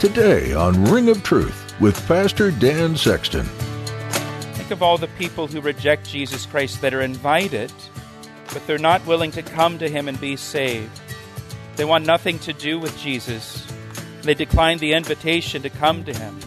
Today 0.00 0.54
on 0.54 0.82
Ring 0.86 1.10
of 1.10 1.22
Truth 1.22 1.78
with 1.78 2.08
Pastor 2.08 2.50
Dan 2.50 2.96
Sexton. 2.96 3.44
Think 4.54 4.70
of 4.70 4.82
all 4.82 4.96
the 4.96 5.08
people 5.18 5.46
who 5.46 5.60
reject 5.60 6.08
Jesus 6.08 6.46
Christ 6.46 6.80
that 6.80 6.94
are 6.94 7.02
invited, 7.02 7.70
but 8.54 8.66
they're 8.66 8.78
not 8.78 9.04
willing 9.04 9.30
to 9.32 9.42
come 9.42 9.78
to 9.78 9.90
Him 9.90 10.08
and 10.08 10.18
be 10.18 10.36
saved. 10.36 10.98
They 11.76 11.84
want 11.84 12.06
nothing 12.06 12.38
to 12.38 12.54
do 12.54 12.78
with 12.78 12.96
Jesus. 12.96 13.70
They 14.22 14.32
decline 14.32 14.78
the 14.78 14.94
invitation 14.94 15.60
to 15.64 15.68
come 15.68 16.02
to 16.04 16.14
Him. 16.14 16.40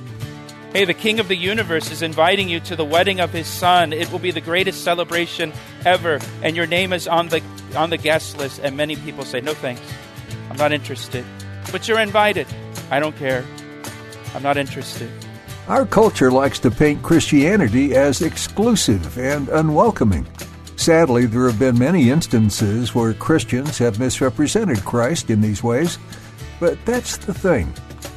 Hey, 0.72 0.86
the 0.86 0.96
King 0.96 1.20
of 1.20 1.28
the 1.28 1.38
universe 1.38 1.92
is 1.92 2.02
inviting 2.02 2.50
you 2.50 2.60
to 2.62 2.76
the 2.76 2.84
wedding 2.84 3.20
of 3.20 3.30
His 3.30 3.46
Son. 3.46 3.94
It 3.94 4.12
will 4.12 4.18
be 4.18 4.32
the 4.32 4.42
greatest 4.42 4.84
celebration 4.84 5.54
ever, 5.86 6.18
and 6.42 6.56
your 6.56 6.66
name 6.66 6.92
is 6.92 7.08
on 7.08 7.28
the 7.28 7.44
on 7.76 7.92
the 7.92 7.98
guest 7.98 8.36
list. 8.36 8.62
And 8.64 8.76
many 8.76 8.96
people 8.96 9.24
say, 9.24 9.42
"No 9.42 9.54
thanks, 9.54 9.84
I'm 10.50 10.58
not 10.58 10.72
interested." 10.72 11.24
But 11.72 11.88
you're 11.88 12.00
invited. 12.00 12.48
I 12.94 13.00
don't 13.00 13.18
care. 13.18 13.44
I'm 14.36 14.44
not 14.44 14.56
interested. 14.56 15.10
Our 15.68 15.84
culture 15.84 16.30
likes 16.30 16.60
to 16.60 16.70
paint 16.70 17.02
Christianity 17.02 17.96
as 17.96 18.22
exclusive 18.22 19.18
and 19.18 19.50
unwelcoming. 19.50 20.28
Sadly, 20.76 21.26
there 21.26 21.48
have 21.48 21.58
been 21.58 21.80
many 21.80 22.12
instances 22.12 22.94
where 22.94 23.16
Christians 23.16 23.80
have 23.80 24.00
misrepresented 24.00 24.86
Christ 24.86 25.32
in 25.32 25.42
these 25.42 25.64
ways. 25.64 25.98
But 26.60 26.78
that's 26.86 27.18
the 27.18 27.34
thing. 27.34 27.66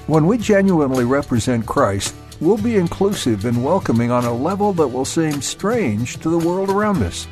When 0.09 0.27
we 0.27 0.37
genuinely 0.37 1.06
represent 1.06 1.65
Christ, 1.65 2.15
we'll 2.43 2.59
be 2.59 2.77
inclusive 2.77 3.47
and 3.47 3.65
welcoming 3.65 4.11
on 4.11 4.27
a 4.27 4.34
level 4.34 4.75
that 4.75 4.89
will 4.89 5.06
seem 5.06 5.41
strange 5.41 6.20
to 6.20 6.28
the 6.28 6.47
world 6.47 6.69
around 6.69 7.03
us. 7.03 7.27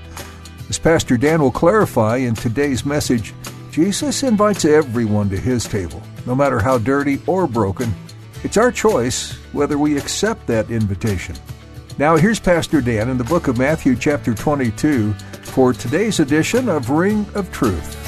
As 0.71 0.79
Pastor 0.79 1.19
Dan 1.19 1.43
will 1.43 1.51
clarify 1.51 2.17
in 2.17 2.37
today's 2.37 2.87
message, 2.87 3.35
Jesus 3.75 4.23
invites 4.23 4.65
everyone 4.65 5.29
to 5.31 5.37
his 5.37 5.65
table, 5.65 6.01
no 6.27 6.35
matter 6.37 6.61
how 6.61 6.79
dirty 6.79 7.21
or 7.27 7.49
broken. 7.49 7.93
It's 8.45 8.57
our 8.57 8.71
choice 8.71 9.33
whether 9.53 9.79
we 9.79 9.99
accept 9.99 10.47
that 10.47 10.71
invitation. 10.71 11.35
Now, 11.99 12.15
here's 12.15 12.39
Pastor 12.39 12.81
Dan 12.81 13.09
in 13.09 13.19
the 13.19 13.25
book 13.25 13.49
of 13.49 13.59
Matthew, 13.59 13.97
chapter 13.97 14.33
22, 14.33 15.13
for 15.43 15.73
today's 15.73 16.21
edition 16.21 16.69
of 16.69 16.89
Ring 16.89 17.27
of 17.35 17.51
Truth. 17.51 18.04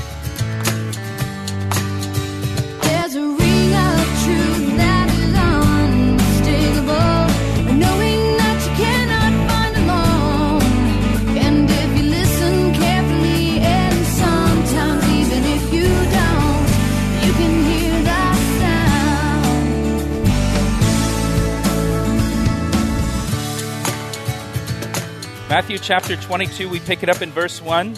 Matthew 25.57 25.79
chapter 25.79 26.17
22, 26.17 26.69
we 26.69 26.81
pick 26.81 27.03
it 27.03 27.09
up 27.09 27.23
in 27.23 27.31
verse 27.31 27.63
1, 27.63 27.95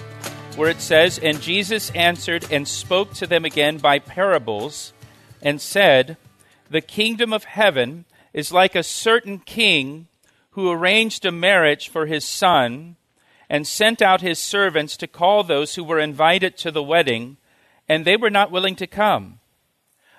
where 0.54 0.70
it 0.70 0.80
says, 0.80 1.18
And 1.18 1.40
Jesus 1.40 1.90
answered 1.90 2.46
and 2.52 2.68
spoke 2.68 3.12
to 3.14 3.26
them 3.26 3.44
again 3.44 3.78
by 3.78 3.98
parables, 3.98 4.92
and 5.42 5.60
said, 5.60 6.16
The 6.70 6.80
kingdom 6.80 7.32
of 7.32 7.42
heaven 7.42 8.04
is 8.32 8.52
like 8.52 8.76
a 8.76 8.84
certain 8.84 9.40
king 9.40 10.06
who 10.50 10.70
arranged 10.70 11.26
a 11.26 11.32
marriage 11.32 11.88
for 11.88 12.06
his 12.06 12.24
son, 12.24 12.94
and 13.50 13.66
sent 13.66 14.00
out 14.00 14.20
his 14.20 14.38
servants 14.38 14.96
to 14.98 15.08
call 15.08 15.42
those 15.42 15.74
who 15.74 15.82
were 15.82 15.98
invited 15.98 16.56
to 16.58 16.70
the 16.70 16.80
wedding, 16.80 17.38
and 17.88 18.04
they 18.04 18.16
were 18.16 18.30
not 18.30 18.52
willing 18.52 18.76
to 18.76 18.86
come. 18.86 19.40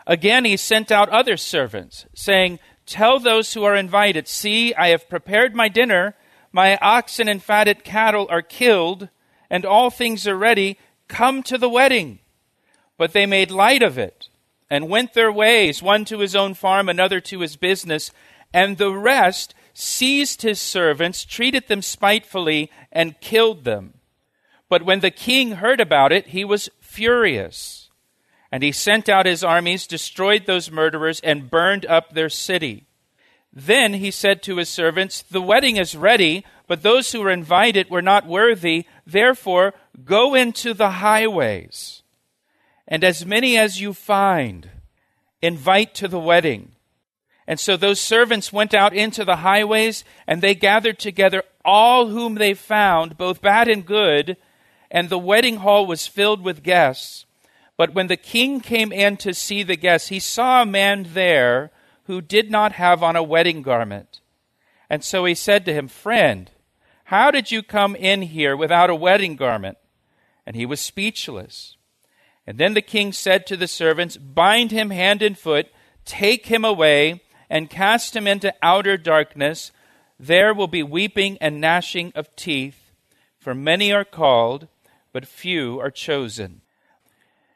Again, 0.05 0.43
he 0.43 0.57
sent 0.57 0.91
out 0.91 1.07
other 1.07 1.37
servants, 1.37 2.05
saying, 2.13 2.59
Tell 2.85 3.17
those 3.17 3.53
who 3.53 3.63
are 3.63 3.77
invited, 3.77 4.27
See, 4.27 4.75
I 4.75 4.89
have 4.89 5.07
prepared 5.07 5.55
my 5.55 5.69
dinner 5.69 6.15
my 6.51 6.77
oxen 6.81 7.27
and 7.27 7.41
fatted 7.41 7.83
cattle 7.83 8.27
are 8.29 8.41
killed, 8.41 9.09
and 9.49 9.65
all 9.65 9.89
things 9.89 10.27
are 10.27 10.37
ready. 10.37 10.77
Come 11.07 11.43
to 11.43 11.57
the 11.57 11.69
wedding. 11.69 12.19
But 12.97 13.13
they 13.13 13.25
made 13.25 13.51
light 13.51 13.81
of 13.81 13.97
it, 13.97 14.29
and 14.69 14.89
went 14.89 15.13
their 15.13 15.31
ways, 15.31 15.81
one 15.81 16.05
to 16.05 16.19
his 16.19 16.35
own 16.35 16.53
farm, 16.53 16.89
another 16.89 17.19
to 17.21 17.39
his 17.39 17.55
business, 17.55 18.11
and 18.53 18.77
the 18.77 18.93
rest 18.93 19.53
seized 19.73 20.41
his 20.41 20.59
servants, 20.59 21.23
treated 21.23 21.67
them 21.67 21.81
spitefully, 21.81 22.69
and 22.91 23.21
killed 23.21 23.63
them. 23.63 23.93
But 24.67 24.83
when 24.83 24.99
the 24.99 25.11
king 25.11 25.53
heard 25.53 25.79
about 25.79 26.11
it, 26.11 26.27
he 26.27 26.43
was 26.43 26.69
furious. 26.81 27.89
And 28.51 28.61
he 28.63 28.71
sent 28.71 29.07
out 29.07 29.25
his 29.25 29.43
armies, 29.43 29.87
destroyed 29.87 30.45
those 30.45 30.71
murderers, 30.71 31.19
and 31.21 31.49
burned 31.49 31.85
up 31.85 32.13
their 32.13 32.29
city. 32.29 32.87
Then 33.51 33.95
he 33.95 34.11
said 34.11 34.43
to 34.43 34.57
his 34.57 34.69
servants, 34.69 35.21
The 35.23 35.41
wedding 35.41 35.77
is 35.77 35.95
ready, 35.95 36.45
but 36.67 36.83
those 36.83 37.11
who 37.11 37.21
were 37.21 37.31
invited 37.31 37.89
were 37.89 38.01
not 38.01 38.27
worthy. 38.27 38.85
Therefore, 39.05 39.73
go 40.05 40.35
into 40.35 40.73
the 40.73 40.91
highways, 40.91 42.03
and 42.87 43.03
as 43.03 43.25
many 43.25 43.57
as 43.57 43.81
you 43.81 43.93
find, 43.93 44.69
invite 45.41 45.93
to 45.95 46.07
the 46.07 46.19
wedding. 46.19 46.73
And 47.47 47.59
so 47.59 47.75
those 47.75 47.99
servants 47.99 48.53
went 48.53 48.75
out 48.75 48.93
into 48.93 49.25
the 49.25 49.37
highways, 49.37 50.03
and 50.27 50.41
they 50.41 50.53
gathered 50.53 50.99
together 50.99 51.43
all 51.65 52.07
whom 52.07 52.35
they 52.35 52.53
found, 52.53 53.17
both 53.17 53.41
bad 53.41 53.67
and 53.67 53.85
good, 53.85 54.37
and 54.91 55.09
the 55.09 55.17
wedding 55.17 55.57
hall 55.57 55.87
was 55.87 56.05
filled 56.05 56.43
with 56.43 56.63
guests. 56.63 57.25
But 57.77 57.95
when 57.95 58.07
the 58.07 58.17
king 58.17 58.59
came 58.59 58.91
in 58.91 59.17
to 59.17 59.33
see 59.33 59.63
the 59.63 59.75
guests, 59.75 60.09
he 60.09 60.19
saw 60.19 60.61
a 60.61 60.65
man 60.67 61.07
there 61.13 61.71
who 62.09 62.21
did 62.21 62.49
not 62.49 62.71
have 62.71 63.03
on 63.03 63.15
a 63.15 63.21
wedding 63.21 63.61
garment. 63.61 64.19
And 64.89 65.03
so 65.03 65.25
he 65.25 65.35
said 65.35 65.63
to 65.65 65.73
him, 65.73 65.87
Friend, 65.87 66.49
how 67.03 67.29
did 67.29 67.51
you 67.51 67.61
come 67.61 67.95
in 67.95 68.23
here 68.23 68.57
without 68.57 68.89
a 68.89 68.95
wedding 68.95 69.35
garment? 69.35 69.77
And 70.43 70.55
he 70.55 70.65
was 70.65 70.81
speechless. 70.81 71.77
And 72.47 72.57
then 72.57 72.73
the 72.73 72.81
king 72.81 73.13
said 73.13 73.45
to 73.45 73.55
the 73.55 73.67
servants, 73.67 74.17
Bind 74.17 74.71
him 74.71 74.89
hand 74.89 75.21
and 75.21 75.37
foot, 75.37 75.67
take 76.03 76.47
him 76.47 76.65
away, 76.65 77.21
and 77.47 77.69
cast 77.69 78.15
him 78.15 78.25
into 78.25 78.55
outer 78.63 78.97
darkness. 78.97 79.71
There 80.19 80.51
will 80.51 80.67
be 80.67 80.81
weeping 80.81 81.37
and 81.39 81.61
gnashing 81.61 82.11
of 82.15 82.35
teeth, 82.35 82.91
for 83.37 83.53
many 83.53 83.93
are 83.93 84.03
called, 84.03 84.67
but 85.13 85.27
few 85.27 85.79
are 85.79 85.91
chosen. 85.91 86.61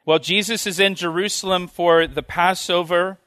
Well, 0.05 0.19
Jesus 0.19 0.67
is 0.67 0.79
in 0.79 0.93
Jerusalem 0.93 1.67
for 1.67 2.05
the 2.05 2.21
Passover 2.21 3.17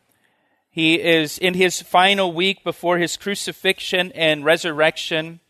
he 0.76 1.00
is 1.00 1.38
in 1.38 1.54
his 1.54 1.81
final 1.81 2.34
week 2.34 2.62
before 2.62 2.98
his 2.98 3.16
crucifixion 3.16 4.12
and 4.12 4.44
resurrection. 4.44 5.41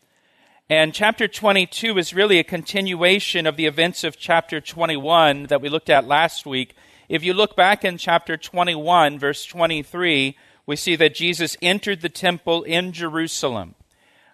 And 0.70 0.94
chapter 0.94 1.26
22 1.26 1.98
is 1.98 2.14
really 2.14 2.38
a 2.38 2.44
continuation 2.44 3.44
of 3.44 3.56
the 3.56 3.66
events 3.66 4.04
of 4.04 4.16
chapter 4.16 4.60
21 4.60 5.46
that 5.46 5.60
we 5.60 5.68
looked 5.68 5.90
at 5.90 6.06
last 6.06 6.46
week. 6.46 6.76
If 7.08 7.24
you 7.24 7.34
look 7.34 7.56
back 7.56 7.84
in 7.84 7.98
chapter 7.98 8.36
21, 8.36 9.18
verse 9.18 9.44
23, 9.44 10.36
we 10.64 10.76
see 10.76 10.94
that 10.94 11.16
Jesus 11.16 11.56
entered 11.60 12.02
the 12.02 12.08
temple 12.08 12.62
in 12.62 12.92
Jerusalem. 12.92 13.74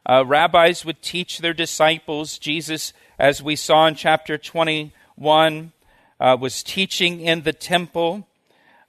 Uh, 0.05 0.27
rabbis 0.27 0.85
would 0.85 1.00
teach 1.00 1.39
their 1.39 1.55
disciples. 1.55 2.37
Jesus, 2.37 2.93
as 3.19 3.43
we 3.43 3.56
saw 3.56 3.87
in 3.87 3.94
chapter 3.94 4.37
21, 4.37 5.73
uh, 6.21 6.37
was 6.39 6.62
teaching 6.62 7.23
in 7.23 7.44
the 7.44 7.55
temple. 7.55 8.29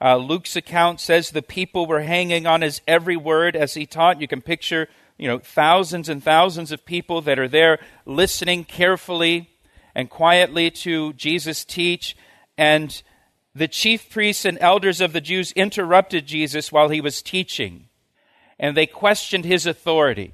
Uh, 0.04 0.18
Luke's 0.18 0.58
account 0.58 1.00
says 1.00 1.30
the 1.30 1.42
people 1.42 1.86
were 1.86 2.02
hanging 2.02 2.46
on 2.46 2.62
his 2.62 2.82
every 2.86 3.16
word 3.16 3.56
as 3.56 3.74
he 3.74 3.86
taught. 3.86 4.20
You 4.20 4.28
can 4.28 4.42
picture, 4.42 4.90
you 5.18 5.30
know, 5.30 5.40
thousands 5.40 6.10
and 6.10 6.22
thousands 6.22 6.74
of 6.74 6.86
people 6.86 7.22
that 7.22 7.40
are 7.40 7.48
there 7.48 7.80
listening 8.06 8.66
carefully 8.66 9.50
and 9.96 10.10
quietly 10.10 10.70
to 10.72 11.14
Jesus 11.14 11.64
teach. 11.64 12.18
And 12.58 13.02
the 13.56 13.70
chief 13.70 14.10
priests 14.10 14.44
and 14.44 14.58
elders 14.60 15.00
of 15.00 15.14
the 15.14 15.22
Jews 15.22 15.54
interrupted 15.54 16.26
Jesus 16.26 16.70
while 16.70 16.90
he 16.90 17.00
was 17.00 17.22
teaching, 17.22 17.88
and 18.60 18.76
they 18.76 18.86
questioned 18.86 19.46
his 19.46 19.66
authority. 19.66 20.34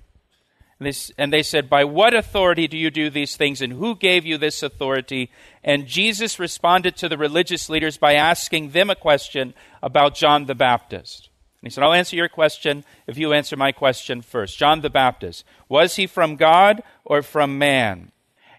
And 0.80 0.88
they, 0.88 0.98
and 1.18 1.34
they 1.34 1.44
said, 1.44 1.70
By 1.70 1.84
what 1.84 2.14
authority 2.14 2.68
do 2.68 2.78
you 2.78 2.90
do 2.90 3.10
these 3.10 3.36
things, 3.36 3.62
and 3.62 3.74
who 3.74 3.96
gave 3.96 4.26
you 4.26 4.38
this 4.38 4.64
authority? 4.64 5.30
And 5.64 5.86
Jesus 5.86 6.40
responded 6.40 6.96
to 6.98 7.10
the 7.10 7.18
religious 7.18 7.70
leaders 7.70 7.98
by 7.98 8.14
asking 8.14 8.72
them 8.72 8.90
a 8.90 8.96
question 8.96 9.54
about 9.84 10.16
John 10.16 10.46
the 10.46 10.56
Baptist. 10.56 11.30
And 11.62 11.70
he 11.70 11.74
said, 11.74 11.84
I'll 11.84 11.94
answer 11.94 12.16
your 12.16 12.30
question 12.30 12.86
if 13.06 13.18
you 13.18 13.34
answer 13.34 13.58
my 13.58 13.74
question 13.74 14.22
first. 14.22 14.58
John 14.58 14.80
the 14.80 14.90
Baptist, 14.90 15.44
was 15.68 15.98
he 15.98 16.08
from 16.08 16.38
God 16.38 16.81
or 17.04 17.22
from 17.22 17.58
man? 17.58 18.14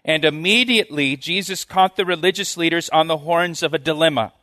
And 0.05 0.23
immediately 0.23 1.15
Jesus 1.15 1.65
caught 1.65 1.95
the 1.95 2.05
religious 2.05 2.57
leaders 2.57 2.89
on 2.89 3.07
the 3.07 3.17
horns 3.17 3.63
of 3.63 3.73
a 3.73 3.79
dilemma. 3.79 4.33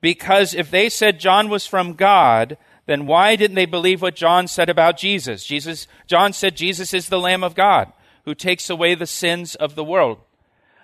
Because 0.00 0.54
if 0.54 0.70
they 0.70 0.88
said 0.88 1.20
John 1.20 1.48
was 1.48 1.66
from 1.66 1.94
God, 1.94 2.58
then 2.86 3.06
why 3.06 3.36
didn't 3.36 3.56
they 3.56 3.66
believe 3.66 4.00
what 4.00 4.16
John 4.16 4.48
said 4.48 4.68
about 4.68 4.96
Jesus? 4.96 5.44
Jesus 5.44 5.86
John 6.06 6.32
said 6.32 6.56
Jesus 6.56 6.94
is 6.94 7.08
the 7.08 7.20
Lamb 7.20 7.44
of 7.44 7.54
God 7.54 7.92
who 8.24 8.34
takes 8.34 8.70
away 8.70 8.94
the 8.94 9.06
sins 9.06 9.54
of 9.54 9.74
the 9.74 9.84
world. 9.84 10.18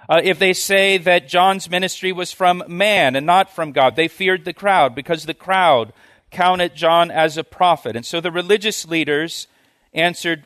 Uh, 0.09 0.21
if 0.23 0.39
they 0.39 0.53
say 0.53 0.99
that 0.99 1.29
John's 1.29 1.71
ministry 1.71 2.13
was 2.13 2.33
from 2.33 2.65
man 2.67 3.15
and 3.15 3.25
not 3.25 3.55
from 3.55 3.73
God, 3.73 3.95
they 3.95 4.09
feared 4.09 4.45
the 4.45 4.53
crowd 4.53 4.95
because 4.95 5.27
the 5.27 5.35
crowd 5.35 5.93
counted 6.31 6.75
John 6.75 7.11
as 7.11 7.37
a 7.37 7.45
prophet. 7.45 7.95
And 7.95 8.05
so 8.05 8.21
the 8.21 8.33
religious 8.33 8.87
leaders 8.87 9.47
answered, 9.95 10.45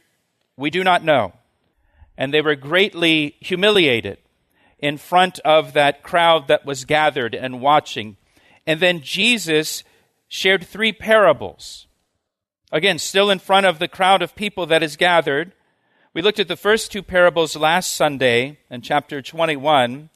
We 0.56 0.68
do 0.68 0.84
not 0.84 1.04
know. 1.04 1.32
And 2.18 2.32
they 2.32 2.42
were 2.42 2.54
greatly 2.54 3.36
humiliated 3.40 4.18
in 4.78 4.98
front 4.98 5.38
of 5.40 5.72
that 5.72 6.02
crowd 6.02 6.48
that 6.48 6.66
was 6.66 6.84
gathered 6.84 7.34
and 7.34 7.60
watching. 7.60 8.16
And 8.66 8.80
then 8.80 9.00
Jesus 9.00 9.84
shared 10.36 10.66
three 10.66 10.92
parables. 10.92 11.86
Again, 12.70 12.98
still 12.98 13.30
in 13.30 13.38
front 13.38 13.64
of 13.64 13.78
the 13.78 13.88
crowd 13.88 14.20
of 14.20 14.36
people 14.36 14.66
that 14.66 14.82
is 14.82 14.96
gathered. 14.96 15.52
We 16.12 16.20
looked 16.20 16.38
at 16.38 16.46
the 16.46 16.56
first 16.56 16.92
two 16.92 17.02
parables 17.02 17.56
last 17.56 17.94
Sunday 17.94 18.58
in 18.70 18.82
chapter 18.82 19.22
21. 19.22 20.10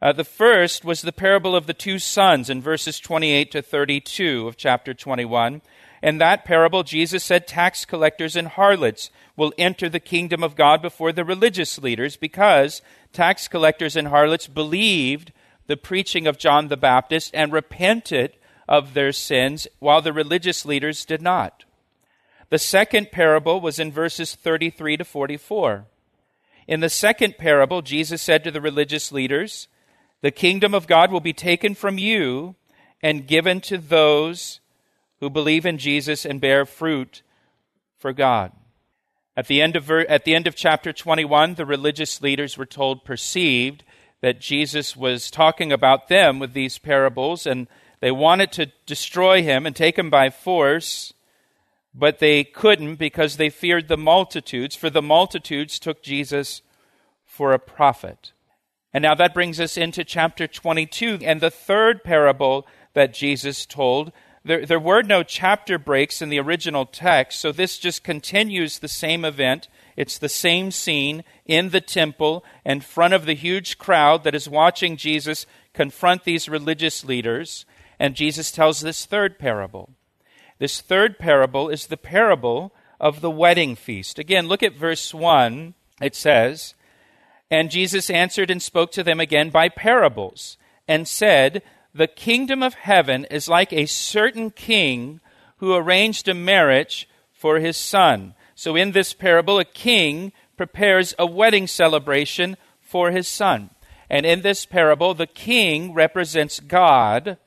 Uh, 0.00 0.12
the 0.12 0.22
first 0.22 0.84
was 0.84 1.02
the 1.02 1.12
parable 1.12 1.56
of 1.56 1.66
the 1.66 1.74
two 1.74 1.98
sons 1.98 2.48
in 2.48 2.62
verses 2.62 3.00
28 3.00 3.50
to 3.50 3.60
32 3.60 4.46
of 4.46 4.56
chapter 4.56 4.94
21. 4.94 5.60
In 6.04 6.18
that 6.18 6.44
parable, 6.44 6.84
Jesus 6.84 7.24
said 7.24 7.48
tax 7.48 7.84
collectors 7.84 8.36
and 8.36 8.46
harlots 8.46 9.10
will 9.36 9.52
enter 9.58 9.88
the 9.88 9.98
kingdom 9.98 10.44
of 10.44 10.54
God 10.54 10.80
before 10.80 11.10
the 11.10 11.24
religious 11.24 11.80
leaders 11.80 12.16
because 12.16 12.80
tax 13.12 13.48
collectors 13.48 13.96
and 13.96 14.06
harlots 14.06 14.46
believed 14.46 15.32
the 15.66 15.76
preaching 15.76 16.28
of 16.28 16.38
John 16.38 16.68
the 16.68 16.76
Baptist 16.76 17.32
and 17.34 17.52
repented 17.52 18.37
of 18.68 18.94
their 18.94 19.12
sins, 19.12 19.66
while 19.78 20.02
the 20.02 20.12
religious 20.12 20.64
leaders 20.64 21.04
did 21.04 21.22
not. 21.22 21.64
The 22.50 22.58
second 22.58 23.10
parable 23.10 23.60
was 23.60 23.78
in 23.78 23.92
verses 23.92 24.34
33 24.34 24.98
to 24.98 25.04
44. 25.04 25.86
In 26.66 26.80
the 26.80 26.88
second 26.88 27.38
parable, 27.38 27.82
Jesus 27.82 28.22
said 28.22 28.44
to 28.44 28.50
the 28.50 28.60
religious 28.60 29.10
leaders, 29.10 29.68
The 30.20 30.30
kingdom 30.30 30.74
of 30.74 30.86
God 30.86 31.10
will 31.10 31.20
be 31.20 31.32
taken 31.32 31.74
from 31.74 31.98
you 31.98 32.54
and 33.02 33.26
given 33.26 33.60
to 33.62 33.78
those 33.78 34.60
who 35.20 35.30
believe 35.30 35.66
in 35.66 35.78
Jesus 35.78 36.24
and 36.24 36.40
bear 36.40 36.64
fruit 36.64 37.22
for 37.98 38.12
God. 38.12 38.52
At 39.36 39.46
the 39.46 39.62
end 39.62 39.76
of, 39.76 39.90
at 39.90 40.24
the 40.24 40.34
end 40.34 40.46
of 40.46 40.56
chapter 40.56 40.92
21, 40.92 41.54
the 41.54 41.66
religious 41.66 42.20
leaders 42.20 42.58
were 42.58 42.66
told, 42.66 43.04
perceived 43.04 43.84
that 44.20 44.40
Jesus 44.40 44.96
was 44.96 45.30
talking 45.30 45.72
about 45.72 46.08
them 46.08 46.38
with 46.38 46.54
these 46.54 46.78
parables, 46.78 47.46
and 47.46 47.68
they 48.00 48.10
wanted 48.10 48.52
to 48.52 48.72
destroy 48.86 49.42
him 49.42 49.66
and 49.66 49.74
take 49.74 49.98
him 49.98 50.10
by 50.10 50.30
force, 50.30 51.12
but 51.94 52.18
they 52.18 52.44
couldn't 52.44 52.96
because 52.96 53.36
they 53.36 53.50
feared 53.50 53.88
the 53.88 53.96
multitudes, 53.96 54.76
for 54.76 54.90
the 54.90 55.02
multitudes 55.02 55.78
took 55.78 56.02
Jesus 56.02 56.62
for 57.24 57.52
a 57.52 57.58
prophet. 57.58 58.32
And 58.92 59.02
now 59.02 59.14
that 59.14 59.34
brings 59.34 59.60
us 59.60 59.76
into 59.76 60.04
chapter 60.04 60.46
22 60.46 61.18
and 61.22 61.40
the 61.40 61.50
third 61.50 62.04
parable 62.04 62.66
that 62.94 63.14
Jesus 63.14 63.66
told. 63.66 64.12
There, 64.44 64.64
there 64.64 64.80
were 64.80 65.02
no 65.02 65.22
chapter 65.22 65.78
breaks 65.78 66.22
in 66.22 66.30
the 66.30 66.40
original 66.40 66.86
text, 66.86 67.40
so 67.40 67.52
this 67.52 67.78
just 67.78 68.02
continues 68.02 68.78
the 68.78 68.88
same 68.88 69.24
event. 69.24 69.68
It's 69.96 70.18
the 70.18 70.28
same 70.28 70.70
scene 70.70 71.22
in 71.44 71.70
the 71.70 71.80
temple 71.80 72.44
in 72.64 72.80
front 72.80 73.14
of 73.14 73.26
the 73.26 73.34
huge 73.34 73.78
crowd 73.78 74.24
that 74.24 74.34
is 74.34 74.48
watching 74.48 74.96
Jesus 74.96 75.44
confront 75.74 76.24
these 76.24 76.48
religious 76.48 77.04
leaders. 77.04 77.66
And 77.98 78.14
Jesus 78.14 78.50
tells 78.50 78.80
this 78.80 79.06
third 79.06 79.38
parable. 79.38 79.90
This 80.58 80.80
third 80.80 81.18
parable 81.18 81.68
is 81.68 81.86
the 81.86 81.96
parable 81.96 82.72
of 83.00 83.20
the 83.20 83.30
wedding 83.30 83.76
feast. 83.76 84.18
Again, 84.18 84.48
look 84.48 84.62
at 84.62 84.74
verse 84.74 85.14
1. 85.14 85.74
It 86.00 86.14
says, 86.14 86.74
And 87.50 87.70
Jesus 87.70 88.10
answered 88.10 88.50
and 88.50 88.62
spoke 88.62 88.92
to 88.92 89.04
them 89.04 89.20
again 89.20 89.50
by 89.50 89.68
parables, 89.68 90.56
and 90.86 91.06
said, 91.06 91.62
The 91.94 92.06
kingdom 92.06 92.62
of 92.62 92.74
heaven 92.74 93.24
is 93.26 93.48
like 93.48 93.72
a 93.72 93.86
certain 93.86 94.50
king 94.50 95.20
who 95.58 95.74
arranged 95.74 96.28
a 96.28 96.34
marriage 96.34 97.08
for 97.32 97.58
his 97.58 97.76
son. 97.76 98.34
So 98.54 98.74
in 98.74 98.92
this 98.92 99.12
parable, 99.12 99.58
a 99.58 99.64
king 99.64 100.32
prepares 100.56 101.14
a 101.18 101.26
wedding 101.26 101.66
celebration 101.66 102.56
for 102.80 103.10
his 103.10 103.28
son. 103.28 103.70
And 104.10 104.24
in 104.24 104.42
this 104.42 104.66
parable, 104.66 105.14
the 105.14 105.26
king 105.26 105.94
represents 105.94 106.58
God 106.58 107.38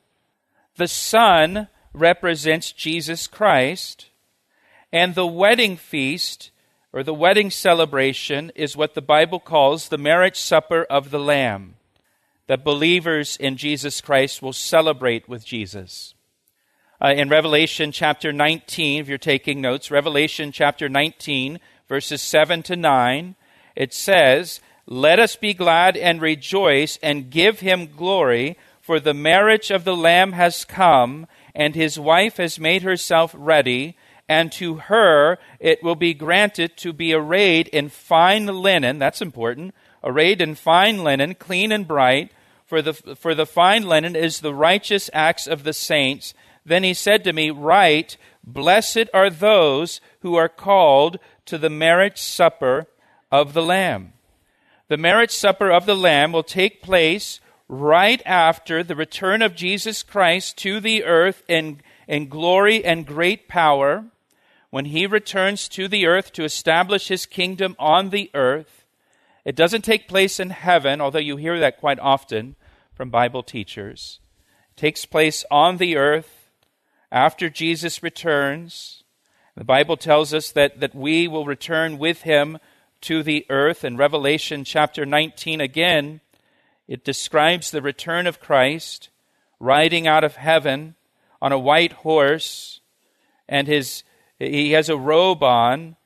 the 0.76 0.88
son 0.88 1.68
represents 1.92 2.72
Jesus 2.72 3.26
Christ, 3.26 4.08
and 4.92 5.14
the 5.14 5.26
wedding 5.26 5.76
feast 5.76 6.50
or 6.92 7.02
the 7.02 7.14
wedding 7.14 7.50
celebration 7.50 8.52
is 8.54 8.76
what 8.76 8.94
the 8.94 9.02
Bible 9.02 9.40
calls 9.40 9.88
the 9.88 9.98
marriage 9.98 10.38
supper 10.38 10.84
of 10.84 11.10
the 11.10 11.18
Lamb, 11.18 11.74
that 12.46 12.64
believers 12.64 13.36
in 13.38 13.56
Jesus 13.56 14.00
Christ 14.00 14.42
will 14.42 14.52
celebrate 14.52 15.28
with 15.28 15.44
Jesus. 15.44 16.14
Uh, 17.02 17.12
in 17.14 17.28
Revelation 17.28 17.92
chapter 17.92 18.32
19, 18.32 19.00
if 19.00 19.08
you're 19.08 19.18
taking 19.18 19.60
notes, 19.60 19.90
Revelation 19.90 20.52
chapter 20.52 20.88
19, 20.88 21.58
verses 21.88 22.20
7 22.20 22.62
to 22.64 22.76
9, 22.76 23.34
it 23.74 23.94
says, 23.94 24.60
Let 24.86 25.18
us 25.18 25.34
be 25.34 25.54
glad 25.54 25.96
and 25.96 26.20
rejoice 26.20 26.98
and 27.02 27.30
give 27.30 27.60
him 27.60 27.86
glory 27.86 28.58
for 28.82 28.98
the 28.98 29.14
marriage 29.14 29.70
of 29.70 29.84
the 29.84 29.96
Lamb 29.96 30.32
has 30.32 30.64
come, 30.64 31.28
and 31.54 31.74
his 31.74 32.00
wife 32.00 32.38
has 32.38 32.58
made 32.58 32.82
herself 32.82 33.32
ready, 33.38 33.96
and 34.28 34.50
to 34.50 34.74
her 34.74 35.38
it 35.60 35.84
will 35.84 35.94
be 35.94 36.12
granted 36.12 36.76
to 36.78 36.92
be 36.92 37.14
arrayed 37.14 37.68
in 37.68 37.88
fine 37.88 38.46
linen. 38.46 38.98
That's 38.98 39.22
important. 39.22 39.72
Arrayed 40.02 40.40
in 40.40 40.56
fine 40.56 41.04
linen, 41.04 41.36
clean 41.36 41.70
and 41.70 41.86
bright. 41.86 42.32
For 42.66 42.82
the, 42.82 42.92
for 42.92 43.36
the 43.36 43.46
fine 43.46 43.84
linen 43.84 44.16
is 44.16 44.40
the 44.40 44.54
righteous 44.54 45.08
acts 45.12 45.46
of 45.46 45.62
the 45.62 45.72
saints. 45.72 46.34
Then 46.66 46.82
he 46.82 46.94
said 46.94 47.22
to 47.24 47.32
me, 47.32 47.50
Write, 47.50 48.16
Blessed 48.42 49.08
are 49.14 49.30
those 49.30 50.00
who 50.22 50.34
are 50.34 50.48
called 50.48 51.20
to 51.46 51.56
the 51.56 51.70
marriage 51.70 52.20
supper 52.20 52.88
of 53.30 53.52
the 53.52 53.62
Lamb. 53.62 54.14
The 54.88 54.96
marriage 54.96 55.30
supper 55.30 55.70
of 55.70 55.86
the 55.86 55.94
Lamb 55.94 56.32
will 56.32 56.42
take 56.42 56.82
place 56.82 57.40
right 57.72 58.20
after 58.26 58.82
the 58.82 58.94
return 58.94 59.40
of 59.40 59.54
Jesus 59.54 60.02
Christ 60.02 60.58
to 60.58 60.78
the 60.78 61.04
earth 61.04 61.42
in, 61.48 61.80
in 62.06 62.28
glory 62.28 62.84
and 62.84 63.06
great 63.06 63.48
power, 63.48 64.04
when 64.68 64.84
he 64.84 65.06
returns 65.06 65.68
to 65.68 65.88
the 65.88 66.06
earth 66.06 66.32
to 66.32 66.44
establish 66.44 67.08
his 67.08 67.24
kingdom 67.24 67.74
on 67.78 68.10
the 68.10 68.30
earth. 68.34 68.84
It 69.46 69.56
doesn't 69.56 69.86
take 69.86 70.06
place 70.06 70.38
in 70.38 70.50
heaven, 70.50 71.00
although 71.00 71.18
you 71.18 71.38
hear 71.38 71.58
that 71.60 71.80
quite 71.80 71.98
often 71.98 72.56
from 72.92 73.08
Bible 73.08 73.42
teachers. 73.42 74.20
It 74.72 74.80
takes 74.80 75.06
place 75.06 75.42
on 75.50 75.78
the 75.78 75.96
earth 75.96 76.50
after 77.10 77.48
Jesus 77.48 78.02
returns. 78.02 79.02
The 79.56 79.64
Bible 79.64 79.96
tells 79.96 80.34
us 80.34 80.52
that, 80.52 80.80
that 80.80 80.94
we 80.94 81.26
will 81.26 81.46
return 81.46 81.96
with 81.96 82.22
him 82.22 82.58
to 83.02 83.22
the 83.22 83.46
earth. 83.48 83.82
In 83.82 83.96
Revelation 83.96 84.62
chapter 84.64 85.06
19, 85.06 85.62
again, 85.62 86.20
it 86.92 87.06
describes 87.06 87.70
the 87.70 87.80
return 87.80 88.26
of 88.26 88.38
Christ 88.38 89.08
riding 89.58 90.06
out 90.06 90.24
of 90.24 90.36
heaven 90.36 90.94
on 91.40 91.50
a 91.50 91.58
white 91.58 91.94
horse, 91.94 92.80
and 93.48 93.66
his, 93.66 94.02
he 94.38 94.72
has 94.72 94.90
a 94.90 94.96
robe 94.98 95.42
on, 95.42 95.96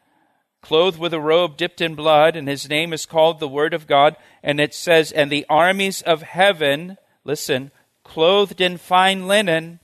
clothed 0.62 1.00
with 1.00 1.12
a 1.12 1.18
robe 1.18 1.56
dipped 1.56 1.80
in 1.80 1.96
blood, 1.96 2.36
and 2.36 2.46
his 2.46 2.68
name 2.68 2.92
is 2.92 3.04
called 3.04 3.40
the 3.40 3.48
Word 3.48 3.74
of 3.74 3.88
God. 3.88 4.14
And 4.44 4.60
it 4.60 4.72
says, 4.72 5.10
And 5.10 5.28
the 5.28 5.44
armies 5.48 6.02
of 6.02 6.22
heaven, 6.22 6.98
listen, 7.24 7.72
clothed 8.04 8.60
in 8.60 8.76
fine 8.76 9.26
linen, 9.26 9.80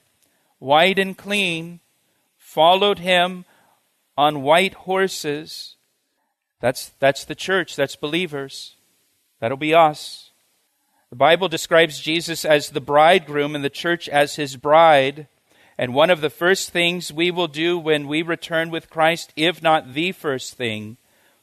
white 0.61 1.01
and 1.01 1.19
clean, 1.19 1.81
followed 2.39 3.01
him 3.01 3.45
on 4.17 4.43
white 4.43 4.75
horses. 4.75 5.75
That's, 6.61 6.91
that's 7.01 7.25
the 7.25 7.35
church, 7.35 7.75
that's 7.75 7.97
believers. 7.97 8.77
That'll 9.41 9.57
be 9.57 9.75
us. 9.75 10.29
The 11.13 11.17
Bible 11.17 11.51
describes 11.51 12.01
Jesus 12.01 12.43
as 12.43 12.71
the 12.71 12.81
bridegroom 12.81 13.55
and 13.55 13.63
the 13.63 13.69
church 13.69 14.09
as 14.09 14.37
his 14.37 14.57
bride. 14.57 15.27
And 15.77 15.93
one 15.93 16.09
of 16.09 16.23
the 16.23 16.31
first 16.31 16.71
things 16.71 17.13
we 17.13 17.31
will 17.31 17.49
do 17.49 17.79
when 17.79 18.09
we 18.09 18.23
return 18.23 18.71
with 18.71 18.89
Christ, 18.89 19.31
if 19.37 19.63
not 19.63 19.93
the 19.93 20.13
first 20.13 20.55
thing, 20.55 20.97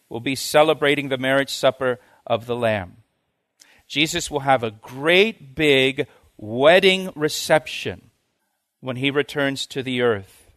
will 0.10 0.22
be 0.22 0.34
celebrating 0.34 1.10
the 1.10 1.20
marriage 1.20 1.54
supper 1.54 2.00
of 2.26 2.48
the 2.48 2.56
Lamb. 2.56 3.04
Jesus 3.88 4.32
will 4.32 4.40
have 4.40 4.64
a 4.64 4.72
great 4.72 5.54
big 5.54 6.08
wedding 6.36 7.12
reception 7.14 8.10
when 8.80 8.96
he 8.96 9.12
returns 9.12 9.68
to 9.68 9.84
the 9.84 10.02
earth 10.02 10.50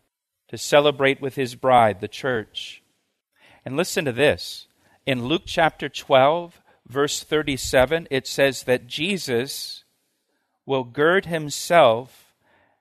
to 0.48 0.56
celebrate 0.56 1.20
with 1.20 1.34
his 1.34 1.54
bride, 1.54 2.00
the 2.00 2.08
church. 2.08 2.82
And 3.62 3.76
listen 3.76 4.06
to 4.06 4.12
this. 4.12 4.68
In 5.04 5.26
Luke 5.26 5.42
chapter 5.44 5.90
12, 5.90 6.61
verse 6.86 7.22
37, 7.22 8.08
it 8.10 8.26
says 8.26 8.64
that 8.64 8.86
Jesus 8.86 9.84
will 10.66 10.84
gird 10.84 11.26
himself 11.26 12.34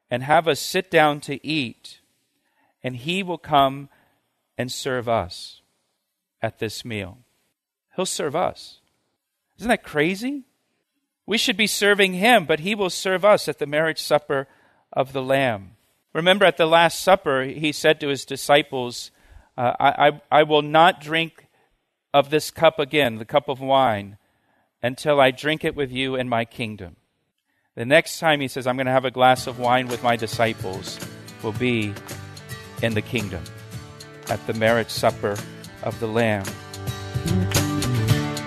and 0.10 0.24
have 0.24 0.48
us 0.48 0.60
sit 0.60 0.92
down 0.92 1.22
to 1.22 1.46
eat, 1.46 2.02
and 2.84 2.98
he 2.98 3.24
will 3.24 3.38
come 3.38 3.90
and 4.58 4.72
serve 4.72 5.08
us 5.08 5.62
at 6.42 6.60
this 6.60 6.84
meal. 6.84 7.20
He'll 7.96 8.06
serve 8.06 8.36
us. 8.36 8.80
Isn't 9.58 9.70
that 9.70 9.84
crazy? 9.84 10.44
We 11.26 11.38
should 11.38 11.58
be 11.58 11.68
serving 11.68 12.14
him, 12.14 12.46
but 12.46 12.62
he 12.62 12.76
will 12.76 12.90
serve 12.90 13.24
us 13.24 13.48
at 13.48 13.60
the 13.60 13.66
marriage 13.66 14.02
supper 14.02 14.48
of 14.92 15.14
the 15.14 15.22
Lamb. 15.22 15.72
Remember 16.14 16.46
at 16.46 16.58
the 16.58 16.66
Last 16.66 17.00
Supper, 17.00 17.44
he 17.44 17.72
said 17.72 18.00
to 18.00 18.10
his 18.10 18.26
disciples, 18.26 19.12
uh, 19.58 19.74
I, 19.80 20.08
I, 20.08 20.22
I 20.40 20.44
will 20.44 20.62
not 20.62 21.00
drink 21.00 21.48
of 22.14 22.30
this 22.30 22.52
cup 22.52 22.80
again, 22.80 23.18
the 23.18 23.26
cup 23.26 23.48
of 23.48 23.60
wine, 23.60 24.18
until 24.84 25.20
I 25.20 25.32
drink 25.32 25.64
it 25.64 25.76
with 25.76 25.92
you 25.92 26.16
in 26.16 26.28
my 26.28 26.46
kingdom. 26.46 26.96
The 27.76 27.86
next 27.86 28.20
time 28.20 28.42
he 28.42 28.48
says, 28.48 28.68
I'm 28.68 28.76
going 28.76 28.88
to 28.88 28.92
have 28.92 29.06
a 29.06 29.12
glass 29.12 29.48
of 29.48 29.60
wine 29.60 29.88
with 29.88 30.04
my 30.04 30.16
disciples, 30.16 31.00
will 31.42 31.54
be 31.54 31.94
in 32.82 32.94
the 32.94 33.02
kingdom, 33.02 33.44
at 34.30 34.46
the 34.48 34.54
marriage 34.54 34.90
supper 34.90 35.38
of 35.84 36.00
the 36.00 36.08
Lamb. 36.08 36.46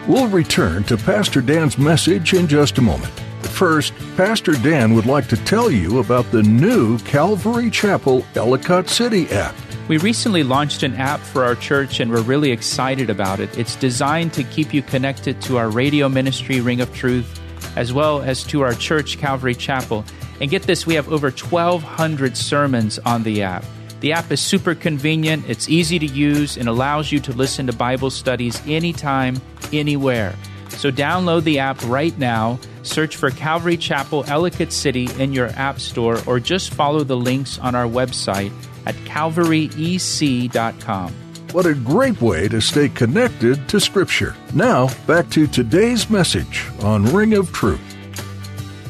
We'll 0.06 0.28
return 0.28 0.84
to 0.84 0.98
Pastor 0.98 1.40
Dan's 1.40 1.78
message 1.78 2.34
in 2.34 2.46
just 2.46 2.76
a 2.76 2.82
moment. 2.82 3.12
First, 3.54 3.94
Pastor 4.16 4.52
Dan 4.52 4.94
would 4.94 5.06
like 5.06 5.28
to 5.28 5.36
tell 5.36 5.70
you 5.70 6.00
about 6.00 6.30
the 6.30 6.42
new 6.42 6.98
Calvary 7.00 7.70
Chapel 7.70 8.26
Ellicott 8.34 8.88
City 8.88 9.30
app. 9.30 9.54
We 9.86 9.98
recently 9.98 10.44
launched 10.44 10.82
an 10.82 10.94
app 10.94 11.20
for 11.20 11.44
our 11.44 11.54
church 11.54 12.00
and 12.00 12.10
we're 12.10 12.22
really 12.22 12.52
excited 12.52 13.10
about 13.10 13.38
it. 13.38 13.58
It's 13.58 13.76
designed 13.76 14.32
to 14.32 14.42
keep 14.42 14.72
you 14.72 14.80
connected 14.80 15.42
to 15.42 15.58
our 15.58 15.68
radio 15.68 16.08
ministry, 16.08 16.62
Ring 16.62 16.80
of 16.80 16.94
Truth, 16.94 17.38
as 17.76 17.92
well 17.92 18.22
as 18.22 18.44
to 18.44 18.62
our 18.62 18.72
church, 18.72 19.18
Calvary 19.18 19.54
Chapel. 19.54 20.02
And 20.40 20.50
get 20.50 20.62
this, 20.62 20.86
we 20.86 20.94
have 20.94 21.12
over 21.12 21.28
1,200 21.28 22.34
sermons 22.34 22.98
on 23.00 23.24
the 23.24 23.42
app. 23.42 23.62
The 24.00 24.14
app 24.14 24.32
is 24.32 24.40
super 24.40 24.74
convenient, 24.74 25.50
it's 25.50 25.68
easy 25.68 25.98
to 25.98 26.06
use, 26.06 26.56
and 26.56 26.66
allows 26.66 27.12
you 27.12 27.20
to 27.20 27.32
listen 27.32 27.66
to 27.66 27.74
Bible 27.74 28.08
studies 28.08 28.62
anytime, 28.66 29.38
anywhere. 29.70 30.34
So 30.70 30.90
download 30.90 31.44
the 31.44 31.58
app 31.58 31.82
right 31.84 32.16
now, 32.18 32.58
search 32.84 33.16
for 33.16 33.30
Calvary 33.30 33.76
Chapel 33.76 34.24
Ellicott 34.28 34.72
City 34.72 35.08
in 35.18 35.34
your 35.34 35.48
app 35.48 35.78
store, 35.78 36.18
or 36.26 36.40
just 36.40 36.72
follow 36.72 37.04
the 37.04 37.18
links 37.18 37.58
on 37.58 37.74
our 37.74 37.86
website 37.86 38.52
at 38.86 38.94
calvaryec.com. 38.96 41.12
What 41.52 41.66
a 41.66 41.74
great 41.74 42.20
way 42.20 42.48
to 42.48 42.60
stay 42.60 42.88
connected 42.88 43.68
to 43.68 43.78
Scripture. 43.78 44.34
Now, 44.54 44.88
back 45.06 45.30
to 45.30 45.46
today's 45.46 46.10
message 46.10 46.68
on 46.80 47.04
Ring 47.14 47.34
of 47.34 47.52
Truth. 47.52 47.80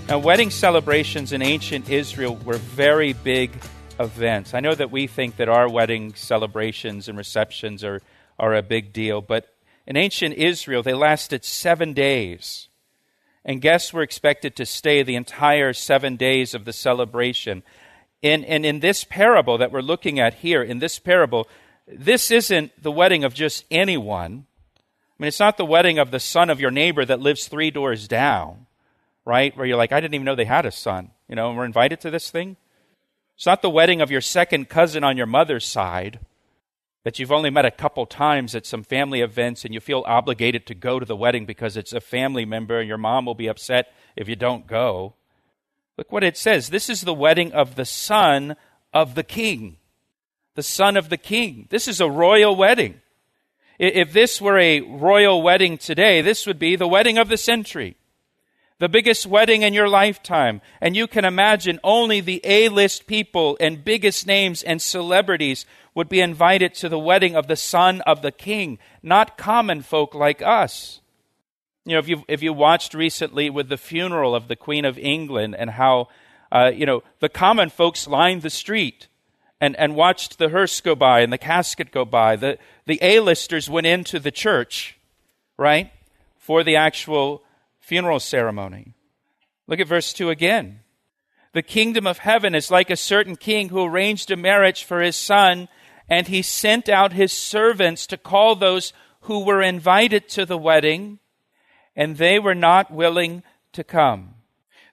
Now, 0.09 0.19
wedding 0.19 0.51
celebrations 0.51 1.33
in 1.33 1.43
ancient 1.43 1.91
Israel 1.91 2.37
were 2.37 2.57
very 2.57 3.13
big 3.13 3.51
events. 4.01 4.55
I 4.55 4.61
know 4.61 4.75
that 4.75 4.91
we 4.91 5.07
think 5.07 5.37
that 5.37 5.49
our 5.49 5.69
wedding 5.69 6.15
celebrations 6.15 7.09
and 7.09 7.19
receptions 7.19 7.85
are, 7.85 8.01
are 8.39 8.55
a 8.55 8.63
big 8.63 8.93
deal, 8.93 9.21
but 9.21 9.55
in 9.87 9.97
ancient 9.97 10.35
Israel, 10.35 10.83
they 10.83 10.95
lasted 10.95 11.45
seven 11.45 11.93
days. 11.93 12.69
And 13.45 13.61
guests 13.61 13.93
were 13.93 14.03
expected 14.03 14.57
to 14.57 14.65
stay 14.65 15.03
the 15.03 15.17
entire 15.17 15.75
seven 15.75 16.17
days 16.17 16.55
of 16.55 16.65
the 16.65 16.73
celebration. 16.73 17.63
And, 18.25 18.43
and 18.47 18.64
in 18.64 18.81
this 18.81 19.04
parable 19.04 19.59
that 19.59 19.71
we're 19.71 19.83
looking 19.83 20.19
at 20.19 20.35
here, 20.35 20.62
in 20.62 20.78
this 20.78 20.99
parable, 20.99 21.47
this 21.87 22.31
isn't 22.31 22.73
the 22.83 22.90
wedding 22.90 23.23
of 23.23 23.35
just 23.35 23.66
anyone. 23.71 24.47
I 24.76 25.23
mean, 25.23 25.28
it's 25.28 25.38
not 25.38 25.59
the 25.59 25.64
wedding 25.66 25.99
of 25.99 26.11
the 26.11 26.19
son 26.19 26.49
of 26.49 26.59
your 26.59 26.71
neighbor 26.71 27.04
that 27.04 27.21
lives 27.21 27.47
three 27.47 27.71
doors 27.71 28.09
down, 28.09 28.66
right? 29.26 29.54
Where 29.54 29.66
you're 29.66 29.76
like, 29.76 29.93
I 29.93 30.00
didn't 30.00 30.14
even 30.14 30.25
know 30.25 30.35
they 30.35 30.47
had 30.47 30.64
a 30.64 30.73
son, 30.73 31.11
you 31.28 31.37
know, 31.37 31.50
and 31.50 31.59
we're 31.59 31.66
invited 31.66 32.00
to 32.00 32.11
this 32.11 32.31
thing. 32.31 32.57
It's 33.37 33.45
not 33.45 33.61
the 33.61 33.69
wedding 33.69 34.00
of 34.00 34.11
your 34.11 34.23
second 34.23 34.71
cousin 34.71 35.04
on 35.04 35.19
your 35.19 35.26
mother's 35.26 35.66
side 35.66 36.21
that 37.02 37.19
you've 37.19 37.33
only 37.33 37.50
met 37.50 37.66
a 37.66 37.71
couple 37.71 38.07
times 38.07 38.54
at 38.54 38.64
some 38.64 38.83
family 38.83 39.21
events 39.21 39.66
and 39.66 39.75
you 39.75 39.81
feel 39.81 40.02
obligated 40.07 40.66
to 40.66 40.75
go 40.75 40.99
to 40.99 41.04
the 41.04 41.14
wedding 41.14 41.45
because 41.45 41.76
it's 41.76 41.93
a 41.93 42.00
family 42.00 42.47
member 42.47 42.78
and 42.78 42.88
your 42.88 42.97
mom 42.97 43.26
will 43.26 43.35
be 43.35 43.49
upset 43.49 43.93
if 44.16 44.31
you 44.31 44.37
don't 44.37 44.66
go. 44.66 45.14
Look 45.97 46.11
what 46.11 46.25
it 46.25 46.37
says. 46.37 46.71
This 46.71 46.91
is 46.91 47.03
the 47.03 47.15
wedding 47.15 47.53
of 47.53 47.77
the 47.77 47.85
son 47.85 48.57
of 48.93 49.15
the 49.15 49.23
king. 49.23 49.77
The 50.55 50.63
son 50.63 50.97
of 50.97 51.09
the 51.09 51.17
king. 51.17 51.67
This 51.71 51.89
is 51.89 52.01
a 52.01 52.11
royal 52.11 52.57
wedding. 52.57 53.01
If 53.79 54.13
this 54.13 54.41
were 54.41 54.59
a 54.59 54.81
royal 54.81 55.43
wedding 55.43 55.79
today, 55.79 56.21
this 56.21 56.47
would 56.47 56.59
be 56.59 56.77
the 56.77 56.87
wedding 56.87 57.19
of 57.19 57.29
the 57.29 57.37
century 57.37 57.97
the 58.79 58.89
biggest 58.89 59.27
wedding 59.27 59.63
in 59.63 59.73
your 59.73 59.89
lifetime. 59.89 60.61
And 60.81 60.97
you 60.97 61.07
can 61.07 61.25
imagine 61.25 61.79
only 61.85 62.21
the 62.21 62.41
A 62.45 62.69
list 62.69 63.07
people 63.07 63.57
and 63.61 63.85
biggest 63.85 64.27
names 64.27 64.63
and 64.63 64.83
celebrities 64.83 65.65
would 65.95 66.09
be 66.09 66.21
invited 66.21 66.75
to 66.75 66.89
the 66.89 66.99
wedding 66.99 67.37
of 67.37 67.47
the 67.47 67.57
son 67.57 68.01
of 68.03 68.23
the 68.23 68.33
king, 68.33 68.79
not 69.03 69.39
common 69.39 69.83
folk 69.83 70.15
like 70.15 70.43
us. 70.43 71.01
You 71.85 71.93
know, 71.95 71.99
if 71.99 72.09
you 72.09 72.25
if 72.29 72.43
you 72.43 72.53
watched 72.53 72.95
recently 72.95 73.50
with 73.50 73.69
the 73.69 73.76
funeral 73.76 74.35
of 74.35 74.49
the 74.49 74.57
Queen 74.57 74.85
of 74.85 74.99
England 74.99 75.55
and 75.59 75.71
how, 75.71 76.09
uh, 76.50 76.71
you 76.75 76.87
know, 76.87 77.03
the 77.21 77.29
common 77.29 77.69
folks 77.69 78.07
lined 78.07 78.43
the 78.43 78.50
street 78.50 79.09
and, 79.61 79.76
and 79.76 79.95
watched 79.95 80.38
the 80.38 80.49
hearse 80.50 80.81
go 80.81 80.95
by 80.95 81.21
and 81.21 81.33
the 81.33 81.38
casket 81.38 81.91
go 81.91 82.05
by, 82.05 82.37
the, 82.37 82.59
the 82.87 82.99
A-listers 83.00 83.71
went 83.71 83.87
into 83.87 84.19
the 84.19 84.31
church, 84.31 84.99
right, 85.57 85.91
for 86.37 86.62
the 86.62 86.76
actual 86.76 87.43
funeral 87.81 88.21
ceremony. 88.21 88.95
Look 89.67 89.81
at 89.81 89.88
verse 89.88 90.12
2 90.12 90.31
again. 90.31 90.81
The 91.53 91.62
kingdom 91.62 92.07
of 92.07 92.19
heaven 92.19 92.55
is 92.55 92.71
like 92.71 92.91
a 92.91 92.97
certain 92.97 93.37
king 93.37 93.69
who 93.69 93.85
arranged 93.85 94.31
a 94.31 94.37
marriage 94.37 94.85
for 94.85 95.00
his 95.00 95.17
son, 95.17 95.69
and 96.09 96.29
he 96.29 96.43
sent 96.43 96.88
out 96.88 97.12
his 97.12 97.33
servants 97.33 98.07
to 98.09 98.19
call 98.19 98.57
those 98.57 98.93
who 99.23 99.45
were 99.45 99.62
invited 99.62 100.29
to 100.31 100.45
the 100.45 100.59
wedding, 100.59 101.21
and 101.97 102.17
they 102.17 102.39
were 102.39 102.55
not 102.55 102.91
willing 102.91 103.43
to 103.73 103.85
come. 103.85 104.35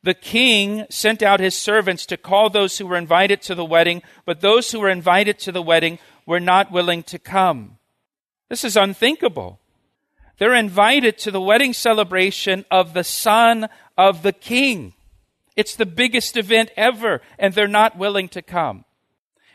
The 0.04 0.14
king 0.14 0.86
sent 0.90 1.22
out 1.22 1.40
his 1.40 1.56
servants 1.56 2.06
to 2.08 2.18
call 2.18 2.50
those 2.50 2.78
who 2.78 2.88
were 2.88 2.98
invited 2.98 3.42
to 3.44 3.56
the 3.56 3.66
wedding, 3.66 4.02
but 4.26 4.42
those 4.42 4.72
who 4.72 4.80
were 4.80 4.90
invited 4.90 5.38
to 5.40 5.52
the 5.52 5.62
wedding 5.62 6.00
were 6.26 6.40
not 6.40 6.72
willing 6.72 7.04
to 7.04 7.20
come. 7.20 7.78
This 8.50 8.64
is 8.64 8.76
unthinkable. 8.76 9.60
They're 10.38 10.56
invited 10.56 11.20
to 11.20 11.32
the 11.32 11.42
wedding 11.42 11.74
celebration 11.74 12.66
of 12.72 12.94
the 12.94 13.04
son 13.04 13.70
of 13.96 14.24
the 14.24 14.34
king. 14.34 14.94
It's 15.56 15.76
the 15.76 15.86
biggest 15.86 16.36
event 16.36 16.72
ever, 16.76 17.22
and 17.38 17.54
they're 17.54 17.68
not 17.68 17.98
willing 17.98 18.28
to 18.30 18.42
come. 18.42 18.86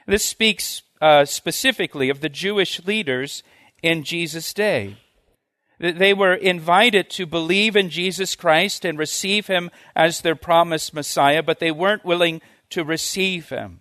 This 0.06 0.24
speaks 0.24 0.82
uh, 1.00 1.24
specifically 1.24 2.08
of 2.08 2.20
the 2.20 2.28
Jewish 2.28 2.84
leaders 2.84 3.42
in 3.82 4.04
Jesus' 4.04 4.54
day. 4.54 4.96
They 5.78 6.14
were 6.14 6.34
invited 6.34 7.10
to 7.10 7.26
believe 7.26 7.76
in 7.76 7.90
Jesus 7.90 8.34
Christ 8.34 8.84
and 8.84 8.98
receive 8.98 9.46
him 9.46 9.70
as 9.94 10.20
their 10.20 10.36
promised 10.36 10.94
Messiah, 10.94 11.42
but 11.42 11.58
they 11.58 11.70
weren't 11.70 12.04
willing 12.04 12.40
to 12.70 12.82
receive 12.82 13.50
him. 13.50 13.80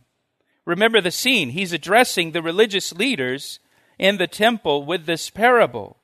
Remember 0.65 0.99
the 0.99 1.11
scene. 1.11 1.51
He's 1.51 1.71
addressing 1.71 2.31
the 2.31 2.41
religious 2.41 2.91
leaders 2.91 3.59
in 3.97 4.17
the 4.17 4.27
temple 4.27 4.83
with 4.83 5.05
this 5.05 5.29
parable. 5.29 5.97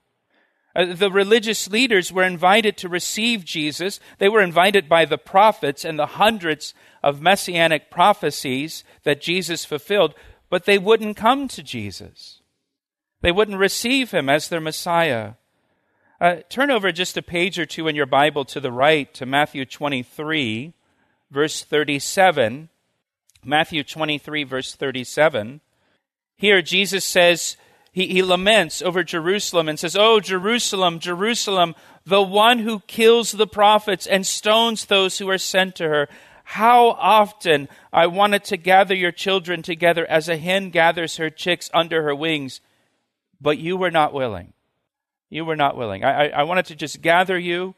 Uh, 0.73 0.93
the 0.93 1.11
religious 1.11 1.69
leaders 1.69 2.13
were 2.13 2.23
invited 2.23 2.77
to 2.77 2.87
receive 2.87 3.43
Jesus. 3.43 3.99
They 4.19 4.29
were 4.29 4.41
invited 4.41 4.87
by 4.87 5.03
the 5.03 5.17
prophets 5.17 5.83
and 5.83 5.99
the 5.99 6.05
hundreds 6.05 6.73
of 7.03 7.21
messianic 7.21 7.91
prophecies 7.91 8.85
that 9.03 9.19
Jesus 9.19 9.65
fulfilled, 9.65 10.13
but 10.49 10.65
they 10.65 10.77
wouldn't 10.77 11.17
come 11.17 11.47
to 11.49 11.63
Jesus. 11.63 12.41
They 13.21 13.31
wouldn't 13.31 13.57
receive 13.57 14.11
him 14.11 14.29
as 14.29 14.47
their 14.47 14.61
Messiah. 14.61 15.33
Uh, 16.21 16.35
turn 16.49 16.69
over 16.69 16.91
just 16.91 17.17
a 17.17 17.21
page 17.23 17.57
or 17.57 17.65
two 17.65 17.87
in 17.87 17.95
your 17.95 18.05
Bible 18.05 18.45
to 18.45 18.59
the 18.59 18.71
right 18.71 19.11
to 19.11 19.25
Matthew 19.25 19.65
23, 19.65 20.71
verse 21.31 21.63
37. 21.63 22.69
Matthew 23.43 23.83
23, 23.83 24.43
verse 24.43 24.75
37. 24.75 25.61
Here, 26.37 26.61
Jesus 26.61 27.03
says, 27.05 27.57
he, 27.91 28.05
he 28.05 28.21
laments 28.21 28.83
over 28.83 29.03
Jerusalem 29.03 29.67
and 29.67 29.79
says, 29.79 29.95
Oh, 29.95 30.19
Jerusalem, 30.19 30.99
Jerusalem, 30.99 31.73
the 32.05 32.21
one 32.21 32.59
who 32.59 32.81
kills 32.81 33.31
the 33.31 33.47
prophets 33.47 34.05
and 34.05 34.23
stones 34.23 34.85
those 34.85 35.17
who 35.17 35.27
are 35.27 35.39
sent 35.39 35.75
to 35.77 35.89
her. 35.89 36.07
How 36.43 36.89
often 36.89 37.67
I 37.91 38.05
wanted 38.05 38.43
to 38.43 38.57
gather 38.57 38.93
your 38.93 39.11
children 39.11 39.63
together 39.63 40.05
as 40.05 40.29
a 40.29 40.37
hen 40.37 40.69
gathers 40.69 41.17
her 41.17 41.31
chicks 41.31 41.71
under 41.73 42.03
her 42.03 42.13
wings, 42.13 42.61
but 43.41 43.57
you 43.57 43.75
were 43.75 43.89
not 43.89 44.13
willing. 44.13 44.53
You 45.31 45.45
were 45.45 45.55
not 45.55 45.75
willing. 45.75 46.03
I, 46.03 46.27
I, 46.27 46.41
I 46.41 46.43
wanted 46.43 46.65
to 46.67 46.75
just 46.75 47.01
gather 47.01 47.39
you 47.39 47.73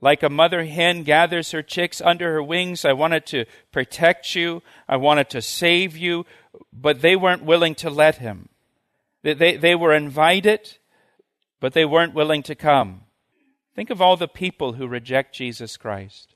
like 0.00 0.22
a 0.22 0.28
mother 0.28 0.64
hen 0.64 1.02
gathers 1.02 1.52
her 1.52 1.62
chicks 1.62 2.02
under 2.02 2.32
her 2.32 2.42
wings. 2.42 2.84
I 2.84 2.92
wanted 2.92 3.24
to 3.26 3.46
protect 3.72 4.34
you. 4.34 4.62
I 4.86 4.96
wanted 4.96 5.30
to 5.30 5.40
save 5.40 5.96
you. 5.96 6.26
But 6.72 7.00
they 7.00 7.16
weren't 7.16 7.44
willing 7.44 7.74
to 7.76 7.90
let 7.90 8.16
him. 8.16 8.50
They, 9.22 9.32
they, 9.32 9.56
they 9.56 9.74
were 9.74 9.94
invited, 9.94 10.76
but 11.58 11.72
they 11.72 11.86
weren't 11.86 12.12
willing 12.12 12.42
to 12.44 12.54
come. 12.54 13.04
Think 13.74 13.88
of 13.88 14.02
all 14.02 14.18
the 14.18 14.28
people 14.28 14.74
who 14.74 14.86
reject 14.86 15.34
Jesus 15.34 15.78
Christ. 15.78 16.34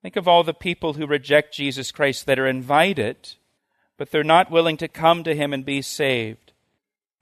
Think 0.00 0.14
of 0.14 0.28
all 0.28 0.44
the 0.44 0.54
people 0.54 0.92
who 0.92 1.06
reject 1.06 1.52
Jesus 1.52 1.90
Christ 1.90 2.26
that 2.26 2.38
are 2.38 2.46
invited, 2.46 3.34
but 3.96 4.10
they're 4.10 4.22
not 4.22 4.50
willing 4.50 4.76
to 4.76 4.86
come 4.86 5.24
to 5.24 5.34
him 5.34 5.52
and 5.52 5.64
be 5.64 5.82
saved. 5.82 6.52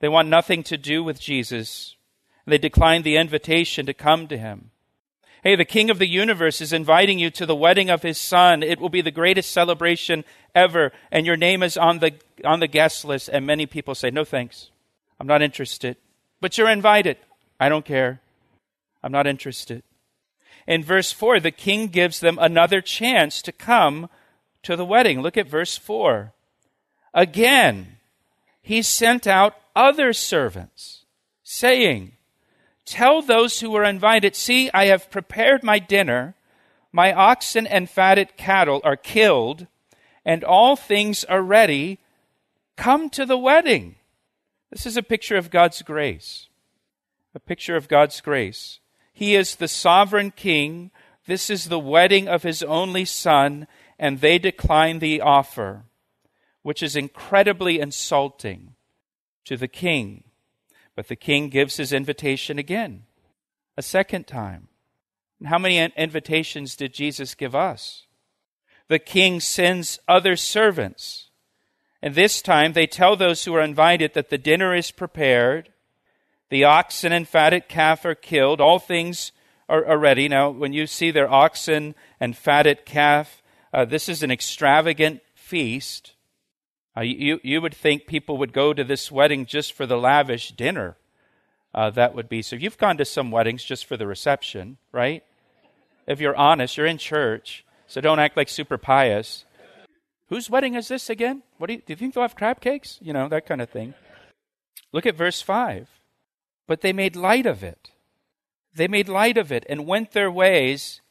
They 0.01 0.09
want 0.09 0.27
nothing 0.27 0.63
to 0.63 0.77
do 0.77 1.03
with 1.03 1.19
Jesus. 1.19 1.95
They 2.45 2.57
declined 2.57 3.03
the 3.03 3.17
invitation 3.17 3.85
to 3.85 3.93
come 3.93 4.27
to 4.27 4.37
him. 4.37 4.71
Hey, 5.43 5.57
the 5.57 5.65
King 5.65 5.89
of 5.89 5.99
the 5.99 6.07
universe 6.07 6.61
is 6.61 6.71
inviting 6.71 7.19
you 7.19 7.29
to 7.31 7.45
the 7.45 7.55
wedding 7.55 7.89
of 7.89 8.01
his 8.01 8.17
son. 8.17 8.63
It 8.63 8.79
will 8.79 8.89
be 8.89 9.01
the 9.01 9.11
greatest 9.11 9.51
celebration 9.51 10.23
ever, 10.55 10.93
and 11.11 11.25
your 11.25 11.35
name 11.35 11.61
is 11.61 11.75
on 11.75 11.99
the, 11.99 12.13
on 12.45 12.61
the 12.61 12.67
guest 12.67 13.03
list. 13.03 13.29
And 13.29 13.45
many 13.45 13.65
people 13.65 13.93
say, 13.93 14.09
No 14.09 14.23
thanks. 14.23 14.69
I'm 15.19 15.27
not 15.27 15.41
interested. 15.41 15.97
But 16.39 16.57
you're 16.57 16.69
invited. 16.69 17.17
I 17.59 17.69
don't 17.69 17.85
care. 17.85 18.21
I'm 19.03 19.11
not 19.11 19.27
interested. 19.27 19.83
In 20.65 20.83
verse 20.83 21.11
4, 21.11 21.41
the 21.41 21.51
king 21.51 21.87
gives 21.87 22.21
them 22.21 22.37
another 22.39 22.79
chance 22.79 23.41
to 23.41 23.51
come 23.51 24.09
to 24.63 24.77
the 24.77 24.85
wedding. 24.85 25.21
Look 25.21 25.37
at 25.37 25.49
verse 25.49 25.77
4. 25.77 26.31
Again, 27.13 27.97
he 28.61 28.81
sent 28.81 29.27
out 29.27 29.57
other 29.75 30.13
servants, 30.13 31.05
saying, 31.43 32.13
Tell 32.85 33.21
those 33.21 33.59
who 33.59 33.73
are 33.75 33.83
invited, 33.83 34.35
see, 34.35 34.69
I 34.73 34.85
have 34.85 35.11
prepared 35.11 35.63
my 35.63 35.79
dinner. 35.79 36.35
My 36.91 37.13
oxen 37.13 37.65
and 37.65 37.89
fatted 37.89 38.37
cattle 38.37 38.81
are 38.83 38.95
killed, 38.95 39.67
and 40.25 40.43
all 40.43 40.75
things 40.75 41.23
are 41.23 41.41
ready. 41.41 41.99
Come 42.75 43.09
to 43.11 43.25
the 43.25 43.37
wedding. 43.37 43.95
This 44.69 44.85
is 44.85 44.97
a 44.97 45.03
picture 45.03 45.37
of 45.37 45.49
God's 45.49 45.81
grace. 45.81 46.49
A 47.33 47.39
picture 47.39 47.75
of 47.75 47.87
God's 47.87 48.21
grace. 48.21 48.79
He 49.11 49.35
is 49.35 49.55
the 49.55 49.67
sovereign 49.67 50.31
king. 50.31 50.91
This 51.25 51.49
is 51.49 51.65
the 51.65 51.79
wedding 51.79 52.27
of 52.27 52.43
his 52.43 52.61
only 52.63 53.05
son, 53.05 53.67
and 53.97 54.19
they 54.19 54.37
decline 54.37 54.99
the 54.99 55.21
offer, 55.21 55.85
which 56.63 56.83
is 56.83 56.95
incredibly 56.95 57.79
insulting 57.79 58.75
to 59.45 59.57
the 59.57 59.67
king. 59.67 60.25
But 60.95 61.07
the 61.07 61.15
king 61.15 61.49
gives 61.49 61.77
his 61.77 61.91
invitation 61.91 62.59
again, 62.59 63.03
a 63.77 63.81
second 63.81 64.27
time. 64.27 64.67
And 65.39 65.49
how 65.49 65.57
many 65.57 65.79
invitations 65.79 66.75
did 66.75 66.93
Jesus 66.93 67.35
give 67.35 67.55
us? 67.55 68.05
The 68.87 68.99
king 68.99 69.39
sends 69.39 69.99
other 70.07 70.35
servants. 70.35 71.29
And 72.01 72.15
this 72.15 72.41
time 72.41 72.73
they 72.73 72.85
tell 72.85 73.15
those 73.15 73.45
who 73.45 73.55
are 73.55 73.61
invited 73.61 74.13
that 74.13 74.29
the 74.29 74.37
dinner 74.37 74.75
is 74.75 74.91
prepared, 74.91 75.71
the 76.49 76.65
oxen 76.65 77.11
and 77.11 77.27
fatted 77.27 77.67
calf 77.67 78.05
are 78.05 78.13
killed, 78.13 78.61
all 78.61 78.77
things 78.77 79.31
are, 79.67 79.85
are 79.85 79.97
ready. 79.97 80.27
Now, 80.27 80.49
when 80.49 80.73
you 80.73 80.85
see 80.85 81.11
their 81.11 81.31
oxen 81.31 81.95
and 82.19 82.37
fatted 82.37 82.85
calf, 82.85 83.41
uh, 83.73 83.85
this 83.85 84.07
is 84.07 84.21
an 84.21 84.31
extravagant 84.31 85.21
feast. 85.33 86.12
Uh, 86.95 87.01
you, 87.01 87.39
you 87.43 87.61
would 87.61 87.73
think 87.73 88.05
people 88.05 88.37
would 88.37 88.53
go 88.53 88.73
to 88.73 88.83
this 88.83 89.11
wedding 89.11 89.45
just 89.45 89.73
for 89.73 89.85
the 89.85 89.97
lavish 89.97 90.51
dinner. 90.51 90.95
Uh, 91.73 91.89
that 91.89 92.13
would 92.13 92.29
be. 92.29 92.41
So 92.41 92.55
you've 92.55 92.77
gone 92.77 92.97
to 92.97 93.05
some 93.05 93.31
weddings 93.31 93.63
just 93.63 93.85
for 93.85 93.97
the 93.97 94.05
reception, 94.05 94.77
right? 94.91 95.23
If 96.05 96.19
you're 96.19 96.35
honest, 96.35 96.77
you're 96.77 96.85
in 96.85 96.99
church, 96.99 97.65
so 97.87 97.99
don't 97.99 98.19
act 98.19 98.37
like 98.37 98.49
super 98.49 98.77
pious. 98.77 99.45
Whose 100.29 100.49
wedding 100.49 100.75
is 100.75 100.87
this 100.87 101.09
again? 101.09 101.41
What 101.57 101.67
do 101.67 101.73
you, 101.73 101.79
do 101.79 101.93
you 101.93 101.95
think 101.95 102.13
they'll 102.13 102.23
have 102.23 102.35
crab 102.35 102.59
cakes? 102.61 102.99
You 103.01 103.13
know, 103.13 103.27
that 103.29 103.45
kind 103.45 103.61
of 103.61 103.69
thing. 103.69 103.95
Look 104.91 105.05
at 105.05 105.15
verse 105.15 105.41
5. 105.41 105.89
But 106.67 106.81
they 106.81 106.93
made 106.93 107.15
light 107.15 107.45
of 107.45 107.63
it. 107.63 107.91
They 108.75 108.87
made 108.87 109.09
light 109.09 109.37
of 109.37 109.51
it 109.51 109.65
and 109.69 109.87
went 109.87 110.11
their 110.11 110.31
ways, 110.31 111.01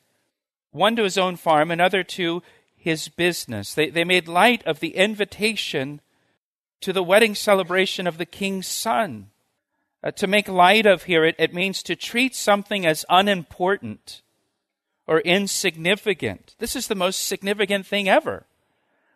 one 0.70 0.96
to 0.96 1.04
his 1.04 1.18
own 1.18 1.36
farm, 1.36 1.70
another 1.70 2.02
to 2.02 2.42
his 2.82 3.08
business. 3.08 3.74
They, 3.74 3.90
they 3.90 4.02
made 4.02 4.26
light 4.26 4.62
of 4.66 4.80
the 4.80 4.96
invitation 4.96 6.00
to 6.80 6.92
the 6.92 7.02
wedding 7.02 7.36
celebration 7.36 8.08
of 8.08 8.18
the 8.18 8.26
king's 8.26 8.66
son. 8.66 9.30
Uh, 10.02 10.10
to 10.10 10.26
make 10.26 10.48
light 10.48 10.84
of 10.84 11.04
here, 11.04 11.24
it, 11.24 11.36
it 11.38 11.54
means 11.54 11.80
to 11.84 11.94
treat 11.94 12.34
something 12.34 12.84
as 12.84 13.04
unimportant 13.08 14.22
or 15.06 15.20
insignificant. 15.20 16.56
This 16.58 16.74
is 16.74 16.88
the 16.88 16.96
most 16.96 17.24
significant 17.24 17.86
thing 17.86 18.08
ever. 18.08 18.46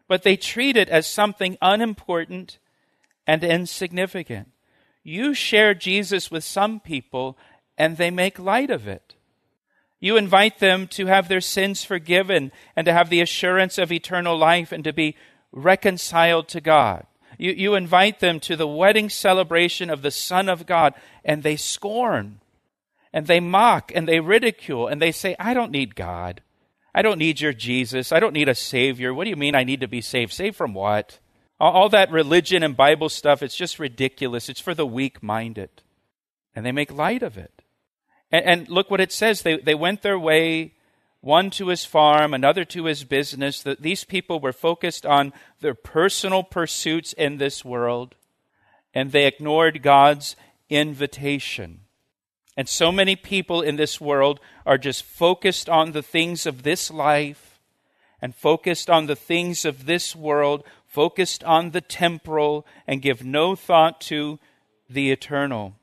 But 0.07 0.22
they 0.22 0.37
treat 0.37 0.76
it 0.76 0.88
as 0.88 1.09
something 1.09 1.59
unimportant 1.61 2.59
and 3.26 3.42
insignificant. 3.42 4.52
You 5.02 5.35
share 5.35 5.74
Jesus 5.74 6.31
with 6.31 6.44
some 6.44 6.79
people, 6.79 7.37
and 7.76 7.96
they 7.96 8.12
make 8.12 8.38
light 8.38 8.70
of 8.70 8.87
it. 8.87 9.15
You 10.00 10.16
invite 10.16 10.59
them 10.59 10.87
to 10.88 11.06
have 11.06 11.28
their 11.28 11.40
sins 11.40 11.85
forgiven 11.85 12.52
and 12.74 12.85
to 12.85 12.92
have 12.92 13.09
the 13.09 13.20
assurance 13.20 13.78
of 13.78 13.90
eternal 13.90 14.37
life 14.37 14.72
and 14.72 14.85
to 14.85 14.92
be 14.92 15.16
reconciled 15.52 16.48
to 16.48 16.61
God. 16.61 17.06
You, 17.38 17.52
you 17.52 17.74
invite 17.74 18.20
them 18.20 18.40
to 18.40 18.56
the 18.56 18.66
wedding 18.66 19.09
celebration 19.11 19.90
of 19.90 20.02
the 20.02 20.11
Son 20.11 20.48
of 20.48 20.66
God, 20.66 20.94
and 21.24 21.42
they 21.42 21.56
scorn, 21.56 22.40
and 23.12 23.26
they 23.26 23.40
mock, 23.40 23.92
and 23.94 24.09
they 24.09 24.20
ridicule, 24.20 24.87
and 24.87 25.00
they 25.00 25.12
say, 25.12 25.37
I 25.38 25.54
don't 25.54 25.70
need 25.70 25.94
God. 25.94 26.42
I 26.94 27.02
don't 27.02 27.18
need 27.18 27.40
your 27.40 27.52
Jesus. 27.52 28.11
I 28.11 28.20
don't 28.20 28.32
need 28.32 28.48
a 28.48 28.54
Savior. 28.54 29.12
What 29.12 29.24
do 29.24 29.30
you 29.30 29.37
mean 29.37 29.54
I 29.54 29.64
need 29.64 29.80
to 29.80 29.88
be 29.88 30.00
saved? 30.00 30.32
Saved 30.32 30.56
from 30.56 30.72
what? 30.72 31.18
All, 31.61 31.72
all 31.72 31.88
that 31.90 32.11
religion 32.11 32.62
and 32.62 32.76
Bible 32.76 33.11
stuff, 33.11 33.42
it's 33.42 33.56
just 33.56 33.78
ridiculous. 33.78 34.48
It's 34.48 34.61
for 34.61 34.74
the 34.74 34.87
weak 34.87 35.22
minded. 35.22 35.82
And 36.54 36.64
they 36.64 36.72
make 36.72 36.90
light 36.90 37.22
of 37.22 37.37
it. 37.37 37.62
And, 38.30 38.44
and 38.44 38.68
look 38.68 38.90
what 38.90 39.00
it 39.00 39.12
says. 39.12 39.42
They, 39.42 39.58
they 39.58 39.74
went 39.74 40.02
their 40.02 40.18
way, 40.18 40.74
one 41.20 41.50
to 41.50 41.68
his 41.68 41.84
farm, 41.84 42.34
another 42.34 42.64
to 42.66 42.84
his 42.84 43.04
business. 43.04 43.62
That 43.62 43.82
these 43.82 44.04
people 44.04 44.40
were 44.40 44.52
focused 44.52 45.06
on 45.06 45.32
their 45.60 45.74
personal 45.74 46.42
pursuits 46.42 47.12
in 47.12 47.38
this 47.38 47.64
world, 47.64 48.14
and 48.94 49.12
they 49.12 49.26
ignored 49.26 49.82
God's 49.82 50.36
invitation. 50.68 51.80
And 52.56 52.68
so 52.68 52.90
many 52.90 53.16
people 53.16 53.60
in 53.60 53.76
this 53.76 54.00
world 54.00 54.40
are 54.64 54.78
just 54.78 55.04
focused 55.04 55.68
on 55.68 55.92
the 55.92 56.02
things 56.02 56.46
of 56.46 56.62
this 56.62 56.90
life 56.90 57.60
and 58.22 58.34
focused 58.34 58.88
on 58.88 59.06
the 59.06 59.16
things 59.16 59.66
of 59.66 59.84
this 59.84 60.16
world, 60.16 60.64
focused 60.86 61.44
on 61.44 61.72
the 61.72 61.82
temporal, 61.82 62.66
and 62.86 63.02
give 63.02 63.22
no 63.22 63.54
thought 63.54 64.00
to 64.00 64.38
the 64.88 65.10
eternal. 65.10 65.74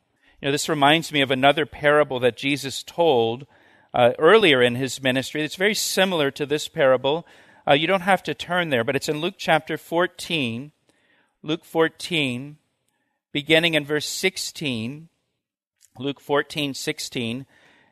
You 0.44 0.50
know, 0.50 0.52
this 0.52 0.68
reminds 0.68 1.14
me 1.14 1.22
of 1.22 1.32
another 1.32 1.66
parable 1.66 2.20
that 2.20 2.36
Jesus 2.36 2.84
told 2.84 3.48
uh, 3.94 4.12
earlier 4.20 4.62
in 4.62 4.76
his 4.76 5.02
ministry. 5.02 5.42
It's 5.42 5.56
very 5.56 5.74
similar 5.74 6.32
to 6.32 6.46
this 6.46 6.68
parable. 6.68 7.26
Uh, 7.66 7.76
you 7.76 7.88
don't 7.88 8.02
have 8.02 8.22
to 8.24 8.34
turn 8.34 8.70
there, 8.70 8.84
but 8.84 8.98
it's 8.98 9.08
in 9.08 9.22
Luke 9.22 9.36
chapter 9.38 9.78
14. 9.78 10.74
Luke 11.44 11.64
14, 11.64 12.58
beginning 13.32 13.74
in 13.74 13.86
verse 13.86 14.06
16. 14.06 15.08
Luke 15.98 16.20
14, 16.20 16.74
16. 16.74 17.46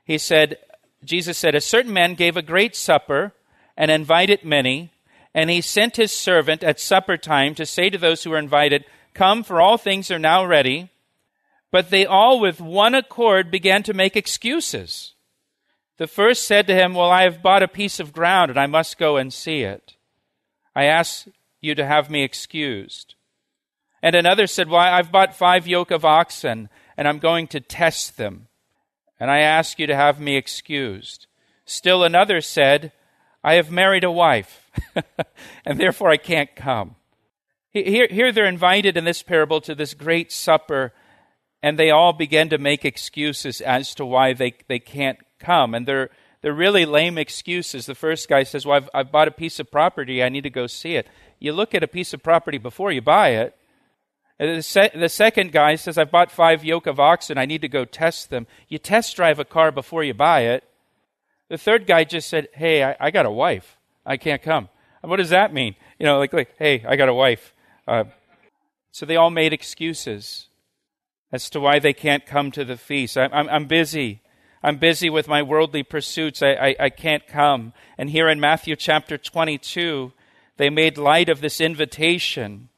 He 0.03 0.17
said, 0.17 0.57
Jesus 1.05 1.37
said, 1.37 1.55
A 1.55 1.61
certain 1.61 1.93
man 1.93 2.15
gave 2.15 2.35
a 2.35 2.41
great 2.41 2.75
supper 2.75 3.31
and 3.77 3.89
invited 3.89 4.43
many, 4.43 4.91
and 5.33 5.49
he 5.49 5.61
sent 5.61 5.95
his 5.95 6.11
servant 6.11 6.65
at 6.65 6.81
supper 6.81 7.15
time 7.15 7.55
to 7.55 7.65
say 7.65 7.89
to 7.89 7.97
those 7.97 8.25
who 8.25 8.31
were 8.31 8.37
invited, 8.37 8.83
Come, 9.13 9.41
for 9.41 9.61
all 9.61 9.77
things 9.77 10.11
are 10.11 10.19
now 10.19 10.45
ready. 10.45 10.89
But 11.71 11.89
they 11.89 12.05
all 12.05 12.39
with 12.39 12.59
one 12.59 12.93
accord 12.93 13.49
began 13.49 13.81
to 13.83 13.93
make 13.93 14.15
excuses. 14.17 15.13
The 15.97 16.07
first 16.07 16.45
said 16.45 16.67
to 16.67 16.75
him, 16.75 16.93
Well, 16.93 17.09
I 17.09 17.23
have 17.23 17.41
bought 17.41 17.63
a 17.63 17.67
piece 17.67 17.99
of 17.99 18.13
ground 18.13 18.49
and 18.51 18.59
I 18.59 18.67
must 18.67 18.97
go 18.97 19.17
and 19.17 19.33
see 19.33 19.61
it. 19.61 19.95
I 20.75 20.85
ask 20.85 21.27
you 21.61 21.75
to 21.75 21.85
have 21.85 22.09
me 22.09 22.23
excused. 22.23 23.15
And 24.03 24.15
another 24.15 24.47
said, 24.47 24.67
Well, 24.67 24.81
I've 24.81 25.11
bought 25.11 25.35
five 25.35 25.67
yoke 25.67 25.91
of 25.91 26.03
oxen 26.03 26.69
and 26.97 27.07
I'm 27.07 27.19
going 27.19 27.47
to 27.47 27.59
test 27.59 28.17
them. 28.17 28.47
And 29.19 29.29
I 29.29 29.39
ask 29.39 29.79
you 29.79 29.87
to 29.87 29.95
have 29.95 30.19
me 30.19 30.35
excused. 30.35 31.27
Still 31.65 32.03
another 32.03 32.41
said, 32.41 32.91
I 33.43 33.53
have 33.53 33.71
married 33.71 34.03
a 34.03 34.11
wife, 34.11 34.69
and 35.65 35.79
therefore 35.79 36.11
I 36.11 36.17
can't 36.17 36.55
come. 36.55 36.95
Here, 37.71 38.07
here 38.09 38.31
they're 38.31 38.45
invited 38.45 38.97
in 38.97 39.05
this 39.05 39.23
parable 39.23 39.61
to 39.61 39.73
this 39.73 39.93
great 39.93 40.31
supper 40.31 40.93
and 41.63 41.77
they 41.77 41.91
all 41.91 42.13
begin 42.13 42.49
to 42.49 42.57
make 42.57 42.85
excuses 42.85 43.61
as 43.61 43.93
to 43.95 44.05
why 44.05 44.33
they, 44.33 44.55
they 44.67 44.79
can't 44.79 45.19
come. 45.39 45.75
And 45.75 45.87
they're, 45.87 46.09
they're 46.41 46.53
really 46.53 46.85
lame 46.85 47.17
excuses. 47.17 47.85
The 47.85 47.95
first 47.95 48.27
guy 48.27 48.43
says, 48.43 48.65
Well, 48.65 48.77
I've, 48.77 48.89
I've 48.93 49.11
bought 49.11 49.27
a 49.27 49.31
piece 49.31 49.59
of 49.59 49.71
property, 49.71 50.23
I 50.23 50.29
need 50.29 50.43
to 50.43 50.49
go 50.49 50.67
see 50.67 50.95
it. 50.95 51.07
You 51.39 51.53
look 51.53 51.73
at 51.73 51.83
a 51.83 51.87
piece 51.87 52.13
of 52.13 52.23
property 52.23 52.57
before 52.57 52.91
you 52.91 53.01
buy 53.01 53.29
it, 53.29 53.55
The, 54.39 54.61
se- 54.61 54.91
the 54.95 55.09
second 55.09 55.51
guy 55.51 55.75
says, 55.75 55.97
I've 55.97 56.11
bought 56.11 56.31
five 56.31 56.63
yoke 56.63 56.87
of 56.87 56.99
oxen. 56.99 57.37
I 57.37 57.45
need 57.45 57.61
to 57.61 57.67
go 57.67 57.85
test 57.85 58.29
them. 58.29 58.47
You 58.67 58.77
test 58.77 59.15
drive 59.15 59.39
a 59.39 59.45
car 59.45 59.71
before 59.71 60.03
you 60.03 60.13
buy 60.13 60.41
it. 60.41 60.63
The 61.49 61.57
third 61.57 61.85
guy 61.85 62.03
just 62.03 62.29
said, 62.29 62.47
Hey, 62.53 62.83
I, 62.83 62.95
I 62.99 63.11
got 63.11 63.25
a 63.25 63.31
wife. 63.31 63.77
I 64.05 64.17
can't 64.17 64.41
come. 64.41 64.69
what 65.01 65.17
does 65.17 65.29
that 65.29 65.53
mean? 65.53 65.75
You 65.99 66.05
know, 66.07 66.17
like, 66.17 66.33
like 66.33 66.55
hey, 66.57 66.83
I 66.87 66.95
got 66.95 67.09
a 67.09 67.13
wife. 67.13 67.53
Uh, 67.87 68.05
so 68.91 69.05
they 69.05 69.15
all 69.15 69.29
made 69.29 69.53
excuses 69.53 70.47
as 71.31 71.49
to 71.49 71.59
why 71.59 71.79
they 71.79 71.93
can't 71.93 72.25
come 72.25 72.51
to 72.51 72.65
the 72.65 72.77
feast. 72.77 73.17
I, 73.17 73.25
I'm, 73.25 73.49
I'm 73.49 73.65
busy. 73.65 74.21
I'm 74.63 74.77
busy 74.77 75.09
with 75.09 75.27
my 75.27 75.41
worldly 75.41 75.83
pursuits. 75.83 76.41
I, 76.41 76.51
I, 76.51 76.75
I 76.79 76.89
can't 76.89 77.25
come. 77.27 77.73
And 77.97 78.09
here 78.09 78.29
in 78.29 78.39
Matthew 78.39 78.75
chapter 78.75 79.17
22, 79.17 80.11
they 80.57 80.69
made 80.69 80.97
light 80.97 81.29
of 81.29 81.41
this 81.41 81.59
invitation. 81.59 82.69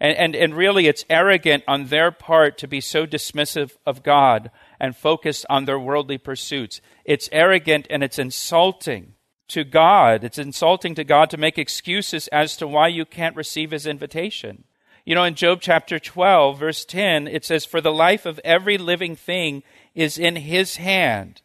And, 0.00 0.16
and, 0.16 0.34
and 0.34 0.56
really, 0.56 0.86
it's 0.86 1.04
arrogant 1.10 1.62
on 1.68 1.86
their 1.86 2.10
part 2.10 2.56
to 2.58 2.68
be 2.68 2.80
so 2.80 3.06
dismissive 3.06 3.72
of 3.84 4.02
God 4.02 4.50
and 4.78 4.96
focused 4.96 5.44
on 5.50 5.66
their 5.66 5.78
worldly 5.78 6.16
pursuits. 6.16 6.80
It's 7.04 7.28
arrogant 7.32 7.86
and 7.90 8.02
it's 8.02 8.18
insulting 8.18 9.14
to 9.48 9.64
God. 9.64 10.24
It's 10.24 10.38
insulting 10.38 10.94
to 10.94 11.04
God 11.04 11.28
to 11.30 11.36
make 11.36 11.58
excuses 11.58 12.28
as 12.28 12.56
to 12.56 12.66
why 12.66 12.88
you 12.88 13.04
can't 13.04 13.36
receive 13.36 13.72
his 13.72 13.86
invitation. 13.86 14.64
You 15.10 15.16
know, 15.16 15.24
in 15.24 15.34
Job 15.34 15.58
chapter 15.60 15.98
12, 15.98 16.56
verse 16.56 16.84
10, 16.84 17.26
it 17.26 17.44
says, 17.44 17.64
For 17.64 17.80
the 17.80 17.90
life 17.90 18.26
of 18.26 18.38
every 18.44 18.78
living 18.78 19.16
thing 19.16 19.64
is 19.92 20.16
in 20.16 20.36
his 20.36 20.76
hand, 20.76 21.42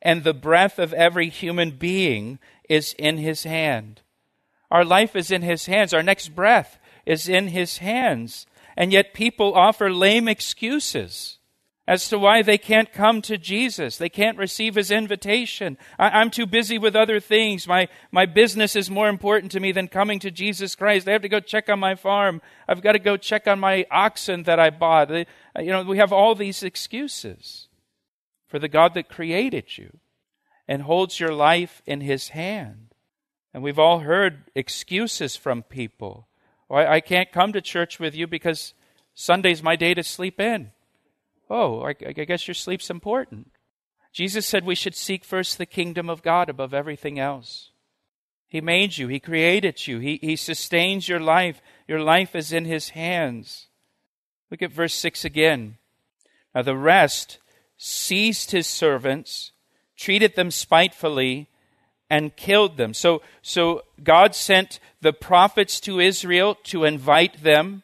and 0.00 0.24
the 0.24 0.32
breath 0.32 0.78
of 0.78 0.94
every 0.94 1.28
human 1.28 1.72
being 1.72 2.38
is 2.70 2.94
in 2.98 3.18
his 3.18 3.44
hand. 3.44 4.00
Our 4.70 4.82
life 4.82 5.14
is 5.14 5.30
in 5.30 5.42
his 5.42 5.66
hands. 5.66 5.92
Our 5.92 6.02
next 6.02 6.34
breath 6.34 6.78
is 7.04 7.28
in 7.28 7.48
his 7.48 7.76
hands. 7.76 8.46
And 8.78 8.92
yet 8.92 9.12
people 9.12 9.52
offer 9.52 9.90
lame 9.90 10.26
excuses 10.26 11.35
as 11.86 12.08
to 12.08 12.18
why 12.18 12.42
they 12.42 12.58
can't 12.58 12.92
come 12.92 13.22
to 13.22 13.38
Jesus. 13.38 13.96
They 13.96 14.08
can't 14.08 14.38
receive 14.38 14.74
his 14.74 14.90
invitation. 14.90 15.78
I, 15.98 16.20
am 16.20 16.30
too 16.30 16.46
busy 16.46 16.78
with 16.78 16.96
other 16.96 17.20
things. 17.20 17.68
My, 17.68 17.88
my 18.10 18.26
business 18.26 18.74
is 18.74 18.90
more 18.90 19.08
important 19.08 19.52
to 19.52 19.60
me 19.60 19.70
than 19.70 19.86
coming 19.86 20.18
to 20.20 20.30
Jesus 20.30 20.74
Christ. 20.74 21.06
I 21.06 21.12
have 21.12 21.22
to 21.22 21.28
go 21.28 21.38
check 21.38 21.68
on 21.68 21.78
my 21.78 21.94
farm. 21.94 22.42
I've 22.66 22.82
got 22.82 22.92
to 22.92 22.98
go 22.98 23.16
check 23.16 23.46
on 23.46 23.60
my 23.60 23.86
oxen 23.90 24.42
that 24.44 24.58
I 24.58 24.70
bought. 24.70 25.08
They, 25.08 25.26
you 25.60 25.70
know, 25.70 25.84
we 25.84 25.98
have 25.98 26.12
all 26.12 26.34
these 26.34 26.64
excuses 26.64 27.68
for 28.48 28.58
the 28.58 28.68
God 28.68 28.94
that 28.94 29.08
created 29.08 29.78
you 29.78 29.98
and 30.66 30.82
holds 30.82 31.20
your 31.20 31.32
life 31.32 31.82
in 31.86 32.00
his 32.00 32.30
hand. 32.30 32.94
And 33.54 33.62
we've 33.62 33.78
all 33.78 34.00
heard 34.00 34.50
excuses 34.56 35.36
from 35.36 35.62
people. 35.62 36.26
Oh, 36.68 36.74
I, 36.74 36.94
I 36.94 37.00
can't 37.00 37.30
come 37.30 37.52
to 37.52 37.60
church 37.60 38.00
with 38.00 38.14
you 38.14 38.26
because 38.26 38.74
Sunday's 39.14 39.62
my 39.62 39.76
day 39.76 39.94
to 39.94 40.02
sleep 40.02 40.40
in. 40.40 40.72
Oh, 41.48 41.82
I, 41.82 41.94
I 42.06 42.12
guess 42.12 42.48
your 42.48 42.54
sleep's 42.54 42.90
important. 42.90 43.50
Jesus 44.12 44.46
said 44.46 44.64
we 44.64 44.74
should 44.74 44.94
seek 44.94 45.24
first 45.24 45.58
the 45.58 45.66
kingdom 45.66 46.08
of 46.08 46.22
God 46.22 46.48
above 46.48 46.72
everything 46.72 47.18
else. 47.18 47.70
He 48.48 48.60
made 48.60 48.96
you, 48.96 49.08
He 49.08 49.20
created 49.20 49.86
you, 49.86 49.98
He, 49.98 50.18
he 50.22 50.36
sustains 50.36 51.08
your 51.08 51.20
life. 51.20 51.60
Your 51.86 52.00
life 52.00 52.34
is 52.34 52.52
in 52.52 52.64
His 52.64 52.90
hands. 52.90 53.66
Look 54.50 54.62
at 54.62 54.72
verse 54.72 54.94
6 54.94 55.24
again. 55.24 55.76
Now 56.54 56.62
the 56.62 56.76
rest 56.76 57.38
seized 57.76 58.52
His 58.52 58.66
servants, 58.66 59.52
treated 59.96 60.34
them 60.34 60.50
spitefully, 60.50 61.48
and 62.08 62.36
killed 62.36 62.76
them. 62.76 62.94
So, 62.94 63.20
so 63.42 63.82
God 64.02 64.34
sent 64.34 64.78
the 65.00 65.12
prophets 65.12 65.80
to 65.80 66.00
Israel 66.00 66.56
to 66.64 66.84
invite 66.84 67.42
them. 67.42 67.82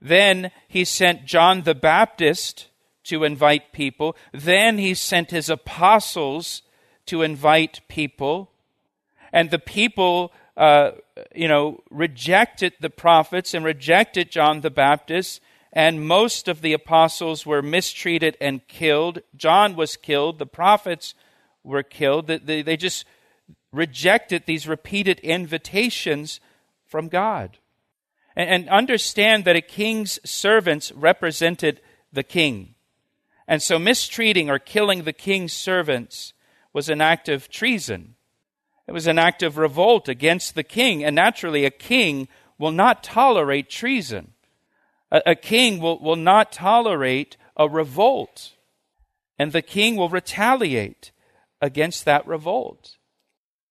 Then 0.00 0.50
He 0.68 0.84
sent 0.84 1.24
John 1.24 1.62
the 1.62 1.74
Baptist 1.74 2.68
to 3.04 3.24
invite 3.24 3.72
people. 3.72 4.16
Then 4.32 4.78
he 4.78 4.94
sent 4.94 5.30
his 5.30 5.48
apostles 5.48 6.62
to 7.06 7.22
invite 7.22 7.80
people. 7.88 8.50
And 9.32 9.50
the 9.50 9.58
people, 9.58 10.32
uh, 10.56 10.92
you 11.34 11.48
know, 11.48 11.82
rejected 11.90 12.74
the 12.80 12.90
prophets 12.90 13.54
and 13.54 13.64
rejected 13.64 14.30
John 14.30 14.60
the 14.60 14.70
Baptist. 14.70 15.40
And 15.72 16.06
most 16.06 16.48
of 16.48 16.60
the 16.60 16.72
apostles 16.72 17.44
were 17.44 17.62
mistreated 17.62 18.36
and 18.40 18.66
killed. 18.68 19.20
John 19.36 19.74
was 19.76 19.96
killed. 19.96 20.38
The 20.38 20.46
prophets 20.46 21.14
were 21.64 21.82
killed. 21.82 22.28
They, 22.28 22.62
they 22.62 22.76
just 22.76 23.04
rejected 23.72 24.44
these 24.46 24.68
repeated 24.68 25.18
invitations 25.20 26.40
from 26.86 27.08
God. 27.08 27.58
And, 28.36 28.48
and 28.48 28.68
understand 28.68 29.44
that 29.44 29.56
a 29.56 29.60
king's 29.60 30.20
servants 30.24 30.92
represented 30.92 31.80
the 32.12 32.22
king. 32.22 32.73
And 33.46 33.62
so 33.62 33.78
mistreating 33.78 34.50
or 34.50 34.58
killing 34.58 35.04
the 35.04 35.12
king's 35.12 35.52
servants 35.52 36.32
was 36.72 36.88
an 36.88 37.00
act 37.00 37.28
of 37.28 37.48
treason. 37.48 38.14
It 38.86 38.92
was 38.92 39.06
an 39.06 39.18
act 39.18 39.42
of 39.42 39.58
revolt 39.58 40.08
against 40.08 40.54
the 40.54 40.62
king. 40.62 41.04
And 41.04 41.14
naturally, 41.14 41.64
a 41.64 41.70
king 41.70 42.28
will 42.58 42.72
not 42.72 43.02
tolerate 43.02 43.70
treason. 43.70 44.32
A, 45.10 45.22
a 45.26 45.34
king 45.34 45.80
will, 45.80 45.98
will 46.00 46.16
not 46.16 46.52
tolerate 46.52 47.36
a 47.56 47.68
revolt. 47.68 48.52
And 49.38 49.52
the 49.52 49.62
king 49.62 49.96
will 49.96 50.08
retaliate 50.08 51.12
against 51.60 52.04
that 52.04 52.26
revolt. 52.26 52.96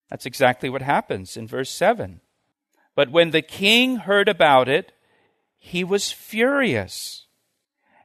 That's 0.09 0.25
exactly 0.25 0.69
what 0.69 0.81
happens 0.81 1.37
in 1.37 1.47
verse 1.47 1.71
7. 1.71 2.21
But 2.95 3.11
when 3.11 3.31
the 3.31 3.41
king 3.41 3.97
heard 3.97 4.29
about 4.29 4.67
it, 4.67 4.91
he 5.57 5.83
was 5.83 6.11
furious 6.11 7.22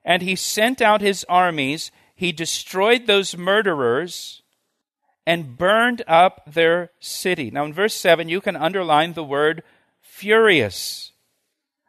and 0.08 0.22
he 0.22 0.34
sent 0.34 0.80
out 0.80 1.02
his 1.02 1.22
armies. 1.28 1.92
He 2.14 2.32
destroyed 2.32 3.06
those 3.06 3.36
murderers 3.36 4.42
and 5.26 5.58
burned 5.58 6.02
up 6.08 6.50
their 6.50 6.92
city. 6.98 7.50
Now, 7.50 7.66
in 7.66 7.74
verse 7.74 7.94
7, 7.94 8.26
you 8.26 8.40
can 8.40 8.56
underline 8.56 9.12
the 9.12 9.22
word 9.22 9.62
furious. 10.00 11.12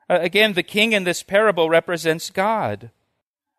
Uh, 0.09 0.19
again, 0.19 0.51
the 0.51 0.63
king 0.63 0.91
in 0.91 1.05
this 1.05 1.23
parable 1.23 1.69
represents 1.69 2.29
God. 2.29 2.91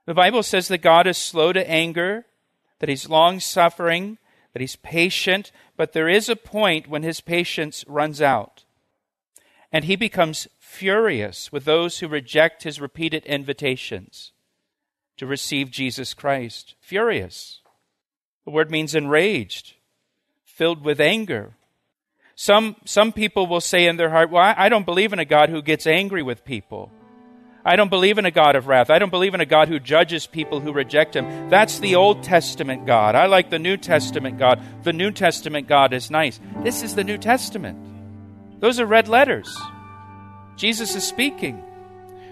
The 0.04 0.12
Bible 0.12 0.42
says 0.42 0.68
that 0.68 0.82
God 0.82 1.06
is 1.06 1.16
slow 1.16 1.54
to 1.54 1.68
anger, 1.68 2.26
that 2.80 2.90
he's 2.90 3.08
long 3.08 3.40
suffering, 3.40 4.18
that 4.52 4.60
he's 4.60 4.76
patient, 4.76 5.52
but 5.78 5.94
there 5.94 6.08
is 6.08 6.28
a 6.28 6.36
point 6.36 6.86
when 6.86 7.02
his 7.02 7.22
patience 7.22 7.82
runs 7.88 8.20
out. 8.20 8.64
And 9.72 9.86
he 9.86 9.96
becomes 9.96 10.48
furious 10.58 11.50
with 11.50 11.64
those 11.64 12.00
who 12.00 12.08
reject 12.08 12.64
his 12.64 12.78
repeated 12.78 13.24
invitations 13.24 14.32
to 15.20 15.26
receive 15.26 15.70
Jesus 15.70 16.14
Christ. 16.14 16.76
Furious. 16.80 17.60
The 18.46 18.50
word 18.50 18.70
means 18.70 18.94
enraged, 18.94 19.74
filled 20.46 20.82
with 20.82 20.98
anger. 20.98 21.52
Some, 22.34 22.76
some 22.86 23.12
people 23.12 23.46
will 23.46 23.60
say 23.60 23.86
in 23.86 23.98
their 23.98 24.08
heart, 24.08 24.30
Well, 24.30 24.42
I, 24.42 24.54
I 24.56 24.68
don't 24.70 24.86
believe 24.86 25.12
in 25.12 25.18
a 25.18 25.26
God 25.26 25.50
who 25.50 25.60
gets 25.60 25.86
angry 25.86 26.22
with 26.22 26.42
people. 26.42 26.90
I 27.66 27.76
don't 27.76 27.90
believe 27.90 28.16
in 28.16 28.24
a 28.24 28.30
God 28.30 28.56
of 28.56 28.66
wrath. 28.66 28.88
I 28.88 28.98
don't 28.98 29.10
believe 29.10 29.34
in 29.34 29.42
a 29.42 29.46
God 29.46 29.68
who 29.68 29.78
judges 29.78 30.26
people 30.26 30.58
who 30.58 30.72
reject 30.72 31.14
him. 31.14 31.50
That's 31.50 31.80
the 31.80 31.96
Old 31.96 32.22
Testament 32.22 32.86
God. 32.86 33.14
I 33.14 33.26
like 33.26 33.50
the 33.50 33.58
New 33.58 33.76
Testament 33.76 34.38
God. 34.38 34.62
The 34.84 34.94
New 34.94 35.10
Testament 35.10 35.68
God 35.68 35.92
is 35.92 36.10
nice. 36.10 36.40
This 36.62 36.82
is 36.82 36.94
the 36.94 37.04
New 37.04 37.18
Testament. 37.18 37.78
Those 38.60 38.80
are 38.80 38.86
red 38.86 39.06
letters. 39.06 39.54
Jesus 40.56 40.96
is 40.96 41.06
speaking. 41.06 41.62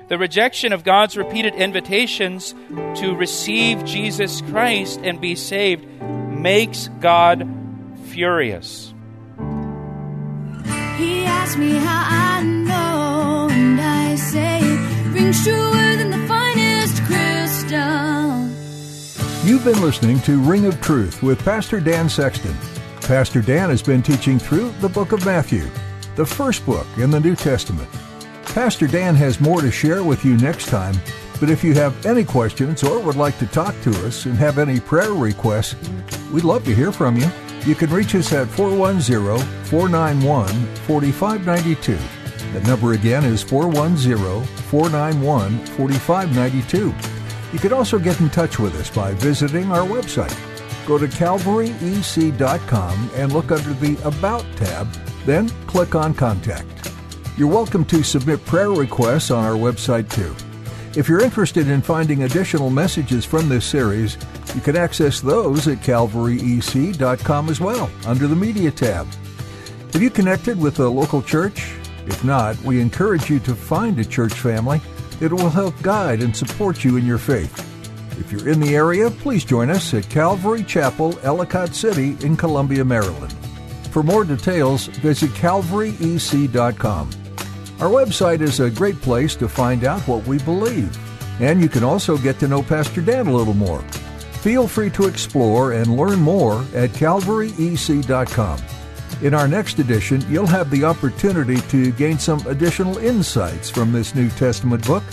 The 0.09 0.17
rejection 0.17 0.73
of 0.73 0.85
God's 0.85 1.19
repeated 1.19 1.55
invitations 1.55 2.55
to 2.97 3.15
receive 3.15 3.85
Jesus 3.85 4.41
Christ 4.41 5.01
and 5.03 5.21
be 5.21 5.35
saved 5.35 5.87
makes 6.03 6.89
God 7.01 7.47
furious. 8.07 8.95
He 10.97 11.27
asked 11.27 11.59
me 11.59 11.73
how 11.73 12.39
I 12.39 12.43
know, 12.43 13.49
and 13.51 13.79
I 13.79 14.15
say 14.15 14.61
it 14.63 15.13
rings 15.13 15.45
truer 15.45 15.97
than 15.97 16.11
the 16.11 16.27
finest 16.27 17.03
crystal. 17.03 18.49
You've 19.47 19.65
been 19.65 19.83
listening 19.83 20.21
to 20.21 20.41
Ring 20.41 20.65
of 20.65 20.81
Truth 20.81 21.23
with 21.23 21.45
Pastor 21.45 21.81
Dan 21.81 22.09
Sexton. 22.09 22.57
Pastor 23.03 23.43
Dan 23.43 23.69
has 23.69 23.83
been 23.83 24.03
teaching 24.03 24.39
through 24.39 24.71
the 24.81 24.89
book 24.89 25.13
of 25.13 25.27
Matthew, 25.27 25.69
the 26.17 26.25
first 26.25 26.65
book 26.65 26.87
in 26.97 27.11
the 27.11 27.21
New 27.21 27.37
Testament. 27.37 27.91
Pastor 28.55 28.87
Dan 28.87 29.15
has 29.15 29.41
more 29.41 29.61
to 29.61 29.71
share 29.71 30.03
with 30.03 30.25
you 30.25 30.37
next 30.37 30.67
time, 30.67 30.95
but 31.39 31.51
if 31.51 31.63
you 31.63 31.75
have 31.75 32.07
any 32.07 32.25
questions 32.25 32.83
or 32.83 32.99
would 32.99 33.17
like 33.17 33.39
to 33.39 33.47
talk 33.47 33.75
to 33.83 33.91
us 34.07 34.27
and 34.27 34.35
have 34.37 34.59
any 34.59 34.81
prayer 34.81 35.13
requests, 35.13 35.77
we'd 36.33 36.45
love 36.45 36.65
to 36.65 36.75
hear 36.75 36.91
from 36.91 37.17
you. 37.17 37.31
You 37.65 37.75
can 37.75 37.91
reach 37.91 38.15
us 38.15 38.33
at 38.33 38.49
410 38.49 39.39
491 39.67 40.49
4592. 40.87 41.99
The 42.53 42.61
number 42.67 42.95
again 42.95 43.25
is 43.25 43.43
410 43.43 44.45
491 44.65 45.67
4592. 45.67 46.95
You 47.53 47.59
can 47.59 47.73
also 47.73 47.99
get 47.99 48.21
in 48.21 48.31
touch 48.31 48.59
with 48.59 48.75
us 48.77 48.91
by 48.91 49.13
visiting 49.15 49.71
our 49.71 49.87
website. 49.87 50.37
Go 50.87 50.99
to 50.99 51.07
calvaryec.com 51.07 53.11
and 53.15 53.33
look 53.33 53.53
under 53.53 53.73
the 53.75 53.99
About 54.05 54.45
tab, 54.57 54.91
then 55.27 55.49
click 55.67 55.95
on 55.95 56.15
Contact. 56.15 56.78
You're 57.39 57.47
welcome 57.47 57.85
to 57.85 58.03
submit 58.03 58.45
prayer 58.47 58.73
requests 58.73 59.31
on 59.31 59.45
our 59.45 59.53
website 59.53 60.11
too. 60.11 60.35
If 60.99 61.09
you're 61.09 61.23
interested 61.23 61.69
in 61.69 61.83
finding 61.83 62.25
additional 62.25 62.69
messages 62.69 63.25
from 63.25 63.49
this 63.49 63.65
series, 63.65 64.19
you 64.57 64.61
can 64.61 64.75
access 64.75 65.21
those 65.21 65.69
at 65.69 65.79
calvaryec.com 65.79 67.49
as 67.49 67.61
well, 67.61 67.89
under 68.07 68.27
the 68.27 68.35
Media 68.35 68.73
tab. 68.73 69.07
Have 69.93 70.03
you 70.03 70.11
connected 70.11 70.61
with 70.61 70.81
a 70.81 70.89
local 70.89 71.23
church? 71.23 71.75
If 72.09 72.25
not, 72.25 72.61
we 72.63 72.81
encourage 72.81 73.31
you 73.31 73.39
to 73.39 73.55
find 73.55 73.97
a 74.01 74.05
church 74.05 74.33
family 74.35 74.81
that 75.21 75.33
will 75.33 75.49
help 75.49 75.81
guide 75.81 76.25
and 76.25 76.37
support 76.37 76.83
you 76.83 76.97
in 76.97 77.07
your 77.07 77.19
faith. 77.19 77.57
If 78.19 78.33
you're 78.33 78.49
in 78.49 78.59
the 78.59 78.75
area, 78.75 79.13
please 79.13 79.45
join 79.45 79.71
us 79.71 79.95
at 79.95 80.11
Calvary 80.11 80.65
Chapel, 80.65 81.17
Ellicott 81.23 81.73
City 81.73 82.17
in 82.27 82.37
Columbia, 82.37 82.85
Maryland. 82.85 83.33
For 83.93 84.03
more 84.03 84.25
details, 84.25 84.89
visit 84.89 85.31
calvaryec.com. 85.31 87.11
Our 87.81 87.89
website 87.89 88.41
is 88.41 88.59
a 88.59 88.71
great 88.71 89.01
place 89.01 89.37
to 89.37 89.49
find 89.49 89.85
out 89.85 90.01
what 90.09 90.27
we 90.27 90.39
believe, 90.39 90.99
and 91.41 91.61
you 91.61 91.69
can 91.69 91.85
also 91.85 92.19
get 92.19 92.41
to 92.41 92.49
know 92.49 92.61
Pastor 92.61 93.01
Dan 93.01 93.29
a 93.29 93.33
little 93.33 93.55
more. 93.55 93.83
Feel 94.43 94.67
free 94.67 94.91
to 94.91 95.07
explore 95.07 95.73
and 95.73 95.97
learn 95.97 96.19
more 96.19 96.65
at 96.75 96.91
calvaryec.com. 96.91 98.59
In 99.23 99.33
our 99.33 99.47
next 99.47 99.79
edition, 99.79 100.25
you'll 100.29 100.47
have 100.47 100.71
the 100.71 100.83
opportunity 100.83 101.61
to 101.69 101.93
gain 101.93 102.19
some 102.19 102.45
additional 102.49 102.99
insights 102.99 103.71
from 103.71 103.93
this 103.93 104.13
New 104.13 104.29
Testament 104.31 104.85
book. 104.85 105.05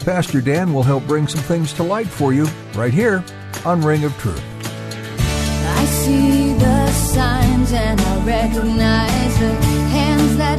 Pastor 0.00 0.42
Dan 0.42 0.74
will 0.74 0.82
help 0.82 1.06
bring 1.06 1.26
some 1.26 1.42
things 1.42 1.72
to 1.74 1.82
light 1.82 2.08
for 2.08 2.34
you 2.34 2.46
right 2.74 2.92
here 2.92 3.24
on 3.64 3.80
Ring 3.80 4.04
of 4.04 4.14
Truth. 4.18 4.42
I 5.18 5.84
see 5.86 6.52
the 6.54 6.90
signs 6.92 7.72
and 7.72 7.98
I 7.98 8.24
recognize 8.26 9.38
the 9.38 9.54
hands 9.88 10.36
that 10.36 10.58